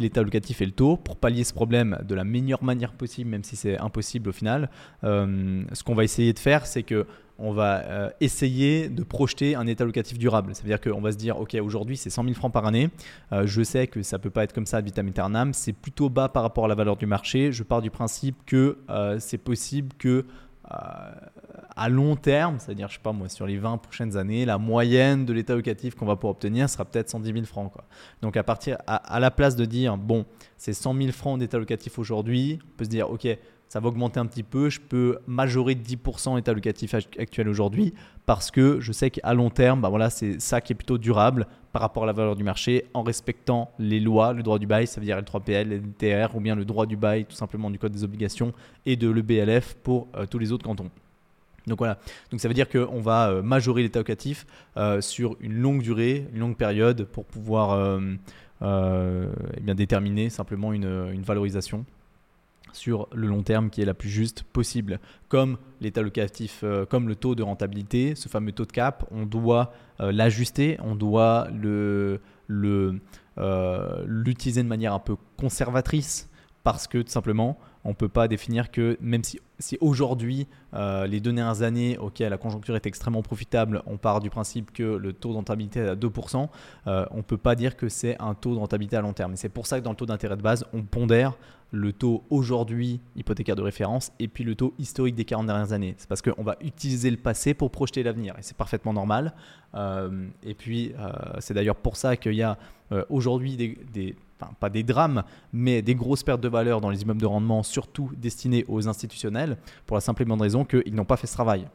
l'état 0.00 0.22
locatif 0.22 0.62
et 0.62 0.66
le 0.66 0.72
taux, 0.72 0.96
pour 0.96 1.16
pallier 1.16 1.44
ce 1.44 1.52
problème 1.52 1.98
de 2.06 2.14
la 2.14 2.24
meilleure 2.24 2.62
manière 2.62 2.92
possible, 2.92 3.30
même 3.30 3.42
si 3.42 3.56
c'est 3.56 3.78
impossible 3.78 4.28
au 4.30 4.32
final, 4.32 4.70
ce 5.02 5.82
qu'on 5.82 5.94
va 5.94 6.04
essayer 6.04 6.32
de 6.32 6.38
faire, 6.38 6.66
c'est 6.66 6.84
que 6.84 7.06
on 7.38 7.52
va 7.52 7.82
euh, 7.84 8.10
essayer 8.20 8.88
de 8.88 9.02
projeter 9.02 9.54
un 9.54 9.66
état 9.66 9.84
locatif 9.84 10.18
durable. 10.18 10.54
Ça 10.54 10.62
veut 10.62 10.68
dire 10.68 10.80
qu'on 10.80 11.00
va 11.00 11.12
se 11.12 11.16
dire, 11.16 11.38
OK, 11.38 11.54
aujourd'hui 11.54 11.96
c'est 11.96 12.10
100 12.10 12.24
000 12.24 12.34
francs 12.34 12.52
par 12.52 12.66
année. 12.66 12.90
Euh, 13.32 13.46
je 13.46 13.62
sais 13.62 13.86
que 13.86 14.02
ça 14.02 14.16
ne 14.16 14.22
peut 14.22 14.30
pas 14.30 14.44
être 14.44 14.52
comme 14.52 14.66
ça 14.66 14.78
à 14.78 14.80
vitam 14.80 15.06
aeternam. 15.08 15.52
C'est 15.52 15.72
plutôt 15.72 16.08
bas 16.08 16.28
par 16.28 16.42
rapport 16.42 16.64
à 16.64 16.68
la 16.68 16.74
valeur 16.74 16.96
du 16.96 17.06
marché. 17.06 17.52
Je 17.52 17.62
pars 17.62 17.82
du 17.82 17.90
principe 17.90 18.36
que 18.46 18.78
euh, 18.88 19.18
c'est 19.18 19.38
possible 19.38 19.90
que 19.98 20.24
à 20.68 21.88
long 21.88 22.16
terme, 22.16 22.58
c'est-à-dire, 22.58 22.88
je 22.88 22.94
sais 22.94 23.00
pas 23.02 23.12
moi, 23.12 23.28
sur 23.28 23.46
les 23.46 23.58
20 23.58 23.76
prochaines 23.78 24.16
années, 24.16 24.46
la 24.46 24.56
moyenne 24.56 25.26
de 25.26 25.32
l'état 25.32 25.54
locatif 25.54 25.94
qu'on 25.94 26.06
va 26.06 26.16
pouvoir 26.16 26.32
obtenir 26.32 26.70
sera 26.70 26.84
peut-être 26.84 27.10
110 27.10 27.32
000 27.32 27.44
francs. 27.44 27.70
Donc 28.22 28.36
à 28.36 28.42
partir, 28.42 28.78
à, 28.86 28.96
à, 28.96 29.20
la 29.20 29.30
place 29.30 29.56
de 29.56 29.64
dire, 29.66 29.96
bon, 29.98 30.24
c'est 30.56 30.72
100 30.72 30.94
000 30.94 31.12
francs 31.12 31.38
d'état 31.38 31.58
locatif 31.58 31.98
aujourd'hui, 31.98 32.58
on 32.62 32.76
peut 32.78 32.84
se 32.84 32.90
dire, 32.90 33.10
OK, 33.10 33.28
ça 33.68 33.80
va 33.80 33.88
augmenter 33.88 34.20
un 34.20 34.26
petit 34.26 34.42
peu. 34.42 34.70
Je 34.70 34.80
peux 34.80 35.18
majorer 35.26 35.74
de 35.74 35.82
10% 35.82 36.36
l'état 36.36 36.52
locatif 36.52 36.94
actuel 36.94 37.48
aujourd'hui 37.48 37.94
parce 38.24 38.50
que 38.50 38.80
je 38.80 38.92
sais 38.92 39.10
qu'à 39.10 39.34
long 39.34 39.50
terme, 39.50 39.80
bah 39.80 39.88
voilà, 39.88 40.10
c'est 40.10 40.40
ça 40.40 40.60
qui 40.60 40.72
est 40.72 40.76
plutôt 40.76 40.98
durable 40.98 41.46
par 41.72 41.82
rapport 41.82 42.04
à 42.04 42.06
la 42.06 42.12
valeur 42.12 42.36
du 42.36 42.44
marché 42.44 42.86
en 42.94 43.02
respectant 43.02 43.70
les 43.78 44.00
lois, 44.00 44.32
le 44.32 44.42
droit 44.42 44.58
du 44.58 44.66
bail, 44.66 44.86
ça 44.86 45.00
veut 45.00 45.04
dire 45.04 45.18
L3PL, 45.18 45.68
LTR 45.68 46.34
ou 46.34 46.40
bien 46.40 46.54
le 46.54 46.64
droit 46.64 46.86
du 46.86 46.96
bail 46.96 47.26
tout 47.26 47.36
simplement 47.36 47.70
du 47.70 47.78
Code 47.78 47.92
des 47.92 48.04
obligations 48.04 48.52
et 48.86 48.96
de 48.96 49.10
l'EBLF 49.10 49.74
pour 49.82 50.08
euh, 50.16 50.26
tous 50.26 50.38
les 50.38 50.52
autres 50.52 50.64
cantons. 50.64 50.90
Donc 51.66 51.78
voilà, 51.78 51.98
donc 52.30 52.40
ça 52.40 52.46
veut 52.46 52.54
dire 52.54 52.68
qu'on 52.68 53.00
va 53.00 53.28
euh, 53.28 53.42
majorer 53.42 53.82
l'état 53.82 53.98
locatif 53.98 54.46
euh, 54.76 55.00
sur 55.00 55.36
une 55.40 55.54
longue 55.54 55.82
durée, 55.82 56.28
une 56.32 56.38
longue 56.38 56.56
période 56.56 57.04
pour 57.04 57.24
pouvoir 57.24 58.00
eh 58.62 59.60
bien 59.60 59.74
déterminer 59.74 60.30
simplement 60.30 60.72
une 60.72 61.22
valorisation 61.22 61.84
sur 62.76 63.08
le 63.12 63.26
long 63.26 63.42
terme 63.42 63.70
qui 63.70 63.82
est 63.82 63.84
la 63.84 63.94
plus 63.94 64.08
juste 64.08 64.42
possible. 64.42 65.00
Comme 65.28 65.58
l'état 65.80 66.02
locatif, 66.02 66.60
euh, 66.62 66.84
comme 66.86 67.08
le 67.08 67.16
taux 67.16 67.34
de 67.34 67.42
rentabilité, 67.42 68.14
ce 68.14 68.28
fameux 68.28 68.52
taux 68.52 68.66
de 68.66 68.72
cap, 68.72 69.06
on 69.10 69.26
doit 69.26 69.72
euh, 70.00 70.12
l'ajuster, 70.12 70.78
on 70.82 70.94
doit 70.94 71.48
le, 71.52 72.20
euh, 73.38 74.04
l'utiliser 74.06 74.62
de 74.62 74.68
manière 74.68 74.92
un 74.92 74.98
peu 74.98 75.16
conservatrice 75.36 76.30
parce 76.62 76.86
que 76.86 76.98
tout 76.98 77.10
simplement 77.10 77.58
on 77.86 77.90
ne 77.90 77.94
peut 77.94 78.08
pas 78.08 78.26
définir 78.26 78.72
que 78.72 78.98
même 79.00 79.22
si, 79.22 79.38
si 79.60 79.78
aujourd'hui, 79.80 80.48
euh, 80.74 81.06
les 81.06 81.20
deux 81.20 81.32
dernières 81.32 81.62
années, 81.62 81.96
ok, 81.98 82.18
la 82.18 82.36
conjoncture 82.36 82.74
est 82.74 82.84
extrêmement 82.84 83.22
profitable, 83.22 83.82
on 83.86 83.96
part 83.96 84.18
du 84.20 84.28
principe 84.28 84.72
que 84.72 84.82
le 84.82 85.12
taux 85.12 85.30
de 85.30 85.34
rentabilité 85.34 85.80
est 85.80 85.88
à 85.88 85.94
2%, 85.94 86.48
euh, 86.88 87.06
on 87.12 87.18
ne 87.18 87.22
peut 87.22 87.38
pas 87.38 87.54
dire 87.54 87.76
que 87.76 87.88
c'est 87.88 88.20
un 88.20 88.34
taux 88.34 88.54
de 88.54 88.58
rentabilité 88.58 88.96
à 88.96 89.00
long 89.00 89.12
terme. 89.12 89.36
C'est 89.36 89.48
pour 89.48 89.68
ça 89.68 89.78
que 89.78 89.84
dans 89.84 89.90
le 89.90 89.96
taux 89.96 90.06
d'intérêt 90.06 90.36
de 90.36 90.42
base, 90.42 90.66
on 90.72 90.82
pondère 90.82 91.34
le 91.70 91.92
taux 91.92 92.24
aujourd'hui 92.28 93.00
hypothécaire 93.14 93.56
de 93.56 93.62
référence 93.62 94.12
et 94.18 94.26
puis 94.26 94.42
le 94.42 94.56
taux 94.56 94.74
historique 94.78 95.14
des 95.14 95.24
40 95.24 95.46
dernières 95.46 95.72
années. 95.72 95.94
C'est 95.96 96.08
parce 96.08 96.22
qu'on 96.22 96.42
va 96.42 96.56
utiliser 96.60 97.10
le 97.10 97.16
passé 97.16 97.54
pour 97.54 97.70
projeter 97.70 98.02
l'avenir 98.02 98.34
et 98.36 98.42
c'est 98.42 98.56
parfaitement 98.56 98.92
normal. 98.92 99.32
Euh, 99.74 100.26
et 100.42 100.54
puis 100.54 100.92
c'est 101.38 101.54
d'ailleurs 101.54 101.76
pour 101.76 101.96
ça 101.96 102.16
qu'il 102.16 102.34
y 102.34 102.42
a 102.42 102.58
aujourd'hui 103.10 103.56
des 103.56 104.16
enfin 104.40 104.52
pas 104.58 104.70
des 104.70 104.82
drames, 104.82 105.22
mais 105.52 105.82
des 105.82 105.94
grosses 105.94 106.22
pertes 106.22 106.40
de 106.40 106.48
valeur 106.48 106.80
dans 106.80 106.90
les 106.90 107.02
immeubles 107.02 107.20
de 107.20 107.26
rendement, 107.26 107.62
surtout 107.62 108.10
destinés 108.16 108.64
aux 108.68 108.88
institutionnels, 108.88 109.56
pour 109.86 109.96
la 109.96 110.00
simple 110.00 110.22
et 110.22 110.24
bonne 110.24 110.40
raison 110.40 110.64
qu'ils 110.64 110.94
n'ont 110.94 111.04
pas 111.04 111.16
fait 111.16 111.26
ce 111.26 111.34
travail. 111.34 111.68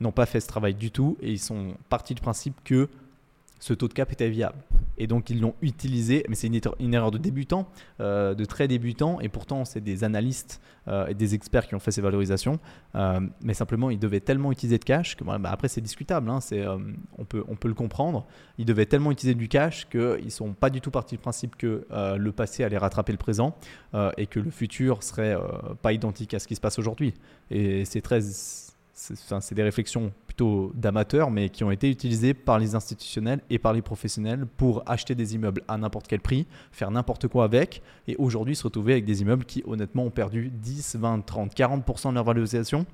N'ont 0.00 0.12
pas 0.12 0.26
fait 0.26 0.40
ce 0.40 0.46
travail 0.46 0.74
du 0.74 0.90
tout 0.90 1.16
et 1.20 1.32
ils 1.32 1.38
sont 1.38 1.74
partis 1.88 2.14
du 2.14 2.20
principe 2.20 2.56
que 2.64 2.88
ce 3.58 3.74
taux 3.74 3.88
de 3.88 3.92
cap 3.92 4.12
était 4.12 4.28
viable. 4.28 4.58
Et 4.98 5.06
donc 5.06 5.30
ils 5.30 5.40
l'ont 5.40 5.54
utilisé, 5.60 6.24
mais 6.28 6.34
c'est 6.34 6.46
une, 6.46 6.94
erreur 6.94 7.10
de 7.10 7.18
débutant, 7.18 7.68
euh, 8.00 8.34
de 8.34 8.44
très 8.44 8.68
débutant, 8.68 9.20
et 9.20 9.28
pourtant 9.28 9.64
c'est 9.64 9.80
des 9.80 10.04
analystes 10.04 10.60
euh, 10.88 11.06
et 11.06 11.14
des 11.14 11.34
experts 11.34 11.66
qui 11.66 11.74
ont 11.74 11.78
fait 11.78 11.90
ces 11.90 12.00
valorisations, 12.00 12.58
euh, 12.94 13.20
mais 13.42 13.54
simplement 13.54 13.90
ils 13.90 13.98
devaient 13.98 14.20
tellement 14.20 14.52
utiliser 14.52 14.78
de 14.78 14.84
cash 14.84 15.16
que 15.16 15.24
bah, 15.24 15.38
après 15.44 15.68
c'est 15.68 15.80
discutable, 15.80 16.30
hein, 16.30 16.38
on, 17.18 17.24
peut, 17.24 17.44
on 17.48 17.56
peut 17.56 17.68
le 17.68 17.74
comprendre, 17.74 18.26
ils 18.58 18.64
devaient 18.64 18.86
tellement 18.86 19.10
utiliser 19.10 19.34
du 19.34 19.48
cash 19.48 19.88
qu'ils 19.88 20.24
ne 20.24 20.30
sont 20.30 20.54
pas 20.54 20.70
du 20.70 20.80
tout 20.80 20.90
partis 20.90 21.16
du 21.16 21.20
principe 21.20 21.56
que 21.56 21.86
le 21.90 22.32
passé 22.32 22.64
allait 22.64 22.78
rattraper 22.78 23.12
le 23.12 23.18
présent 23.18 23.56
et 24.16 24.26
que 24.26 24.40
le 24.40 24.50
futur 24.50 25.02
serait 25.02 25.36
pas 25.82 25.92
identique 25.92 26.34
à 26.34 26.38
ce 26.38 26.46
qui 26.46 26.56
se 26.56 26.60
passe 26.60 26.78
aujourd'hui. 26.78 27.14
Et 27.50 27.84
c'est 27.84 28.00
très 28.00 28.20
c'est 28.96 29.54
des 29.54 29.62
réflexions 29.62 30.10
plutôt 30.26 30.72
d'amateurs, 30.74 31.30
mais 31.30 31.50
qui 31.50 31.64
ont 31.64 31.70
été 31.70 31.90
utilisées 31.90 32.32
par 32.32 32.58
les 32.58 32.74
institutionnels 32.74 33.40
et 33.50 33.58
par 33.58 33.74
les 33.74 33.82
professionnels 33.82 34.46
pour 34.56 34.82
acheter 34.86 35.14
des 35.14 35.34
immeubles 35.34 35.62
à 35.68 35.76
n'importe 35.76 36.06
quel 36.08 36.20
prix, 36.20 36.46
faire 36.72 36.90
n'importe 36.90 37.28
quoi 37.28 37.44
avec, 37.44 37.82
et 38.08 38.16
aujourd'hui 38.16 38.56
se 38.56 38.64
retrouver 38.64 38.94
avec 38.94 39.04
des 39.04 39.20
immeubles 39.20 39.44
qui 39.44 39.62
honnêtement 39.66 40.04
ont 40.04 40.10
perdu 40.10 40.50
10, 40.50 40.96
20, 40.96 41.26
30, 41.26 41.54
40% 41.54 42.08
de 42.08 42.14
leur 42.14 42.24
valorisation, 42.24 42.86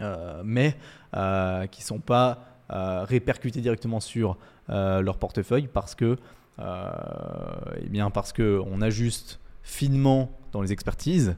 euh, 0.00 0.42
mais 0.44 0.76
euh, 1.16 1.66
qui 1.66 1.80
ne 1.80 1.86
sont 1.86 2.00
pas 2.00 2.44
euh, 2.70 3.04
répercutés 3.04 3.62
directement 3.62 4.00
sur 4.00 4.36
leur 4.68 5.18
portefeuille 5.18 5.66
parce 5.66 5.94
que, 5.94 6.16
eh 6.58 7.88
bien 7.88 8.10
parce 8.10 8.32
qu'on 8.32 8.80
ajuste 8.80 9.40
finement 9.62 10.30
dans 10.52 10.62
les 10.62 10.72
expertises 10.72 11.36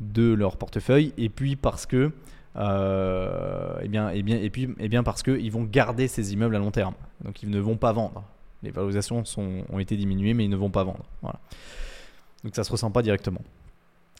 de 0.00 0.32
leur 0.32 0.56
portefeuille, 0.56 1.12
et 1.16 1.28
puis 1.28 1.54
parce 1.54 1.86
que 1.86 2.12
euh, 2.56 3.80
et, 3.80 3.88
bien, 3.88 4.10
et, 4.10 4.22
bien, 4.22 4.36
et, 4.36 4.50
puis, 4.50 4.68
et 4.78 4.88
bien 4.88 5.02
parce 5.02 5.22
qu'ils 5.22 5.50
vont 5.50 5.64
garder 5.64 6.08
ces 6.08 6.32
immeubles 6.32 6.56
à 6.56 6.58
long 6.58 6.70
terme. 6.70 6.94
Donc 7.24 7.42
ils 7.42 7.50
ne 7.50 7.60
vont 7.60 7.76
pas 7.76 7.92
vendre. 7.92 8.24
Les 8.62 8.70
valorisations 8.70 9.22
ont 9.36 9.78
été 9.78 9.96
diminuées, 9.96 10.34
mais 10.34 10.44
ils 10.44 10.50
ne 10.50 10.56
vont 10.56 10.70
pas 10.70 10.84
vendre. 10.84 11.04
Voilà. 11.22 11.38
Donc 12.42 12.54
ça 12.54 12.62
ne 12.62 12.66
se 12.66 12.72
ressent 12.72 12.90
pas 12.90 13.02
directement. 13.02 13.40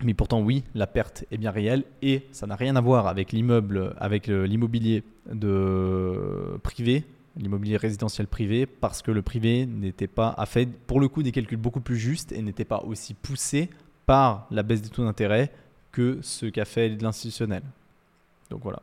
Mais 0.02 0.14
pourtant, 0.14 0.40
oui, 0.40 0.64
la 0.74 0.86
perte 0.86 1.24
est 1.30 1.38
bien 1.38 1.52
réelle 1.52 1.84
et 2.02 2.26
ça 2.32 2.46
n'a 2.46 2.56
rien 2.56 2.74
à 2.74 2.80
voir 2.80 3.06
avec 3.06 3.30
l'immeuble, 3.32 3.94
avec 3.98 4.26
l'immobilier 4.26 5.04
de 5.32 6.58
privé, 6.62 7.04
l'immobilier 7.36 7.76
résidentiel 7.76 8.26
privé, 8.26 8.66
parce 8.66 9.02
que 9.02 9.12
le 9.12 9.22
privé 9.22 9.66
n'était 9.66 10.08
pas 10.08 10.34
a 10.36 10.46
fait 10.46 10.66
pour 10.66 11.00
le 11.00 11.06
coup 11.08 11.22
des 11.22 11.30
calculs 11.30 11.58
beaucoup 11.58 11.80
plus 11.80 11.96
justes 11.96 12.32
et 12.32 12.42
n'était 12.42 12.64
pas 12.64 12.82
aussi 12.84 13.14
poussé 13.14 13.70
par 14.04 14.48
la 14.50 14.64
baisse 14.64 14.82
des 14.82 14.88
taux 14.88 15.04
d'intérêt 15.04 15.52
que 15.92 16.18
ce 16.22 16.46
qu'a 16.46 16.64
fait 16.64 16.88
l'institutionnel. 16.88 17.62
Donc 18.50 18.62
voilà. 18.62 18.82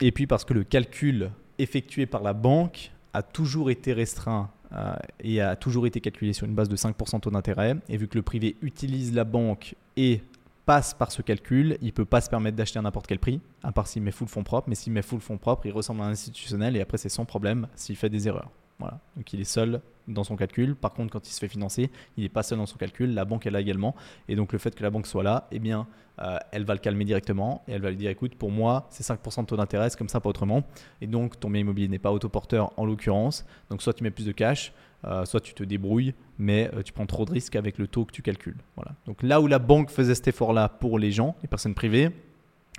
Et 0.00 0.12
puis 0.12 0.26
parce 0.26 0.44
que 0.44 0.54
le 0.54 0.64
calcul 0.64 1.30
effectué 1.58 2.06
par 2.06 2.22
la 2.22 2.32
banque 2.32 2.92
a 3.14 3.22
toujours 3.22 3.70
été 3.70 3.92
restreint 3.92 4.50
euh, 4.72 4.94
et 5.20 5.40
a 5.40 5.56
toujours 5.56 5.86
été 5.86 6.00
calculé 6.00 6.32
sur 6.32 6.46
une 6.46 6.54
base 6.54 6.68
de 6.68 6.76
5% 6.76 7.20
taux 7.20 7.30
d'intérêt. 7.30 7.76
Et 7.88 7.96
vu 7.96 8.06
que 8.06 8.16
le 8.16 8.22
privé 8.22 8.56
utilise 8.62 9.14
la 9.14 9.24
banque 9.24 9.74
et 9.96 10.22
passe 10.66 10.94
par 10.94 11.10
ce 11.10 11.22
calcul, 11.22 11.78
il 11.80 11.86
ne 11.86 11.92
peut 11.92 12.04
pas 12.04 12.20
se 12.20 12.28
permettre 12.28 12.56
d'acheter 12.56 12.78
à 12.78 12.82
n'importe 12.82 13.06
quel 13.06 13.18
prix, 13.18 13.40
à 13.62 13.72
part 13.72 13.86
s'il 13.86 14.02
met 14.02 14.10
full 14.10 14.28
fonds 14.28 14.44
propre. 14.44 14.68
Mais 14.68 14.74
s'il 14.74 14.92
met 14.92 15.02
full 15.02 15.20
fonds 15.20 15.38
propre, 15.38 15.66
il 15.66 15.72
ressemble 15.72 16.02
à 16.02 16.04
un 16.04 16.10
institutionnel 16.10 16.76
et 16.76 16.80
après 16.80 16.98
c'est 16.98 17.08
son 17.08 17.24
problème 17.24 17.66
s'il 17.74 17.96
fait 17.96 18.10
des 18.10 18.28
erreurs. 18.28 18.50
Voilà. 18.78 19.00
Donc 19.16 19.32
il 19.32 19.40
est 19.40 19.44
seul 19.44 19.80
dans 20.06 20.24
son 20.24 20.36
calcul. 20.36 20.74
Par 20.74 20.92
contre, 20.92 21.12
quand 21.12 21.28
il 21.28 21.32
se 21.32 21.38
fait 21.38 21.48
financer, 21.48 21.90
il 22.16 22.22
n'est 22.22 22.28
pas 22.28 22.42
seul 22.42 22.58
dans 22.58 22.66
son 22.66 22.78
calcul. 22.78 23.12
La 23.14 23.24
banque 23.24 23.46
est 23.46 23.50
là 23.50 23.60
également. 23.60 23.94
Et 24.28 24.36
donc 24.36 24.52
le 24.52 24.58
fait 24.58 24.74
que 24.74 24.82
la 24.82 24.90
banque 24.90 25.06
soit 25.06 25.22
là, 25.22 25.48
eh 25.50 25.58
bien, 25.58 25.86
euh, 26.20 26.38
elle 26.50 26.64
va 26.64 26.74
le 26.74 26.80
calmer 26.80 27.04
directement 27.04 27.62
et 27.68 27.72
elle 27.72 27.82
va 27.82 27.90
lui 27.90 27.96
dire 27.96 28.10
écoute, 28.10 28.34
pour 28.34 28.50
moi, 28.50 28.88
c'est 28.90 29.04
5% 29.04 29.42
de 29.42 29.46
taux 29.46 29.56
d'intérêt, 29.56 29.88
comme 29.96 30.08
ça, 30.08 30.20
pas 30.20 30.30
autrement. 30.30 30.64
Et 31.00 31.06
donc 31.06 31.38
ton 31.38 31.50
bien 31.50 31.60
immobilier 31.60 31.88
n'est 31.88 31.98
pas 31.98 32.12
autoporteur 32.12 32.72
en 32.76 32.86
l'occurrence. 32.86 33.46
Donc 33.70 33.82
soit 33.82 33.92
tu 33.92 34.02
mets 34.02 34.10
plus 34.10 34.26
de 34.26 34.32
cash, 34.32 34.72
euh, 35.04 35.24
soit 35.24 35.40
tu 35.40 35.54
te 35.54 35.62
débrouilles, 35.62 36.14
mais 36.38 36.70
euh, 36.74 36.82
tu 36.82 36.92
prends 36.92 37.06
trop 37.06 37.24
de 37.24 37.30
risques 37.30 37.56
avec 37.56 37.78
le 37.78 37.86
taux 37.86 38.04
que 38.04 38.12
tu 38.12 38.22
calcules. 38.22 38.58
Voilà. 38.76 38.92
Donc 39.06 39.22
là 39.22 39.40
où 39.40 39.46
la 39.46 39.58
banque 39.58 39.90
faisait 39.90 40.14
cet 40.14 40.28
effort-là 40.28 40.68
pour 40.68 40.98
les 40.98 41.12
gens, 41.12 41.36
les 41.42 41.48
personnes 41.48 41.74
privées, 41.74 42.10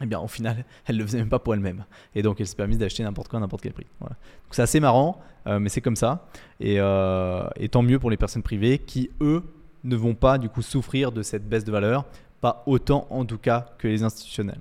eh 0.02 0.06
bien, 0.06 0.20
au 0.20 0.28
final, 0.28 0.66
elle 0.86 0.96
ne 0.96 1.02
le 1.02 1.08
faisait 1.08 1.20
même 1.20 1.30
pas 1.30 1.40
pour 1.40 1.54
elle-même. 1.54 1.86
Et 2.16 2.22
donc, 2.22 2.40
elle 2.40 2.48
s'est 2.48 2.56
permise 2.56 2.78
d'acheter 2.78 3.04
n'importe 3.04 3.28
quoi 3.28 3.38
à 3.38 3.42
n'importe 3.42 3.64
quel 3.64 3.74
prix. 3.74 3.88
Donc, 4.02 4.12
c'est 4.52 4.62
assez 4.62 4.80
marrant, 4.80 5.22
euh, 5.48 5.60
mais 5.60 5.70
c'est 5.70 5.82
comme 5.82 5.96
ça. 5.96 6.28
Euh, 6.64 7.48
et, 7.56 7.70
tant 7.70 7.82
mieux 7.82 8.00
pour 8.00 8.10
les 8.10 8.18
personnes 8.18 8.44
privées 8.44 8.80
qui, 8.80 9.10
eux, 9.22 9.44
ne 9.84 9.96
vont 9.96 10.16
pas 10.16 10.38
du 10.38 10.50
coup 10.50 10.62
souffrir 10.62 11.12
de 11.12 11.22
cette 11.24 11.48
baisse 11.48 11.64
de 11.64 11.72
valeur, 11.72 12.06
pas 12.42 12.64
autant 12.66 13.08
en 13.10 13.26
tout 13.26 13.38
cas 13.38 13.68
que 13.78 13.88
les 13.88 14.04
institutionnels. 14.04 14.60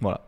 Voilà. 0.00 0.20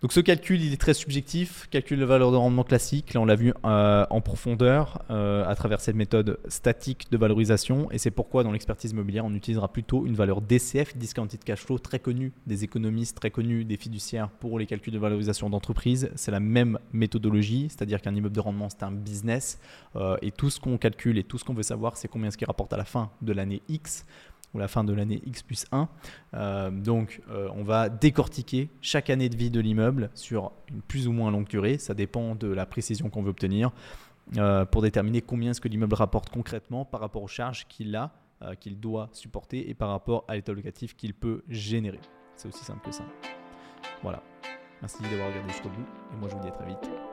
Donc 0.00 0.14
ce 0.14 0.20
calcul, 0.20 0.62
il 0.62 0.72
est 0.72 0.80
très 0.80 0.94
subjectif, 0.94 1.68
calcul 1.70 1.98
de 1.98 2.06
valeur 2.06 2.32
de 2.32 2.36
rendement 2.36 2.64
classique. 2.64 3.12
Là, 3.12 3.20
on 3.20 3.26
l'a 3.26 3.34
vu 3.34 3.52
euh, 3.66 4.06
en 4.08 4.22
profondeur 4.22 5.02
euh, 5.10 5.46
à 5.46 5.54
travers 5.54 5.82
cette 5.82 5.94
méthode 5.94 6.38
statique 6.48 7.10
de 7.10 7.18
valorisation. 7.18 7.90
Et 7.90 7.98
c'est 7.98 8.10
pourquoi 8.10 8.42
dans 8.42 8.50
l'expertise 8.50 8.92
immobilière, 8.92 9.26
on 9.26 9.34
utilisera 9.34 9.70
plutôt 9.70 10.06
une 10.06 10.14
valeur 10.14 10.40
DCF, 10.40 10.96
Discounted 10.96 11.44
Cash 11.44 11.60
Flow, 11.60 11.78
très 11.78 11.98
connue 11.98 12.32
des 12.46 12.64
économistes, 12.64 13.18
très 13.18 13.30
connue 13.30 13.66
des 13.66 13.76
fiduciaires 13.76 14.30
pour 14.30 14.58
les 14.58 14.64
calculs 14.64 14.94
de 14.94 14.98
valorisation 14.98 15.50
d'entreprise. 15.50 16.10
C'est 16.14 16.30
la 16.30 16.40
même 16.40 16.78
méthodologie, 16.94 17.66
c'est-à-dire 17.68 18.00
qu'un 18.00 18.14
immeuble 18.14 18.34
de 18.34 18.40
rendement, 18.40 18.70
c'est 18.70 18.84
un 18.84 18.92
business. 18.92 19.58
Euh, 19.96 20.16
et 20.22 20.30
tout 20.30 20.48
ce 20.48 20.60
qu'on 20.60 20.78
calcule 20.78 21.18
et 21.18 21.24
tout 21.24 21.36
ce 21.36 21.44
qu'on 21.44 21.52
veut 21.52 21.62
savoir, 21.62 21.98
c'est 21.98 22.08
combien 22.08 22.30
ce 22.30 22.38
qui 22.38 22.46
rapporte 22.46 22.72
à 22.72 22.78
la 22.78 22.86
fin 22.86 23.10
de 23.20 23.34
l'année 23.34 23.60
X 23.68 24.06
ou 24.54 24.58
la 24.58 24.68
fin 24.68 24.84
de 24.84 24.92
l'année 24.92 25.22
X 25.26 25.42
plus 25.42 25.66
1. 25.72 25.88
Euh, 26.34 26.70
donc 26.70 27.20
euh, 27.30 27.48
on 27.54 27.62
va 27.62 27.88
décortiquer 27.88 28.70
chaque 28.80 29.10
année 29.10 29.28
de 29.28 29.36
vie 29.36 29.50
de 29.50 29.60
l'immeuble 29.60 30.10
sur 30.14 30.52
une 30.70 30.82
plus 30.82 31.08
ou 31.08 31.12
moins 31.12 31.30
longue 31.30 31.48
durée, 31.48 31.78
ça 31.78 31.94
dépend 31.94 32.34
de 32.34 32.48
la 32.48 32.66
précision 32.66 33.10
qu'on 33.10 33.22
veut 33.22 33.30
obtenir, 33.30 33.70
euh, 34.36 34.64
pour 34.64 34.82
déterminer 34.82 35.22
combien 35.22 35.50
est-ce 35.50 35.60
que 35.60 35.68
l'immeuble 35.68 35.94
rapporte 35.94 36.30
concrètement 36.30 36.84
par 36.84 37.00
rapport 37.00 37.22
aux 37.22 37.28
charges 37.28 37.66
qu'il 37.68 37.94
a, 37.96 38.12
qu'il 38.58 38.80
doit 38.80 39.10
supporter 39.12 39.68
et 39.68 39.74
par 39.74 39.90
rapport 39.90 40.24
à 40.26 40.34
l'état 40.34 40.54
locatif 40.54 40.96
qu'il 40.96 41.12
peut 41.12 41.42
générer. 41.50 42.00
C'est 42.36 42.48
aussi 42.48 42.64
simple 42.64 42.80
que 42.86 42.92
ça. 42.92 43.04
Voilà. 44.02 44.22
Merci 44.80 45.02
d'avoir 45.02 45.28
regardé 45.28 45.52
jusqu'au 45.52 45.68
bout 45.68 45.86
et 46.14 46.16
moi 46.16 46.28
je 46.30 46.36
vous 46.36 46.42
dis 46.42 46.48
à 46.48 46.52
très 46.52 46.66
vite. 46.66 47.09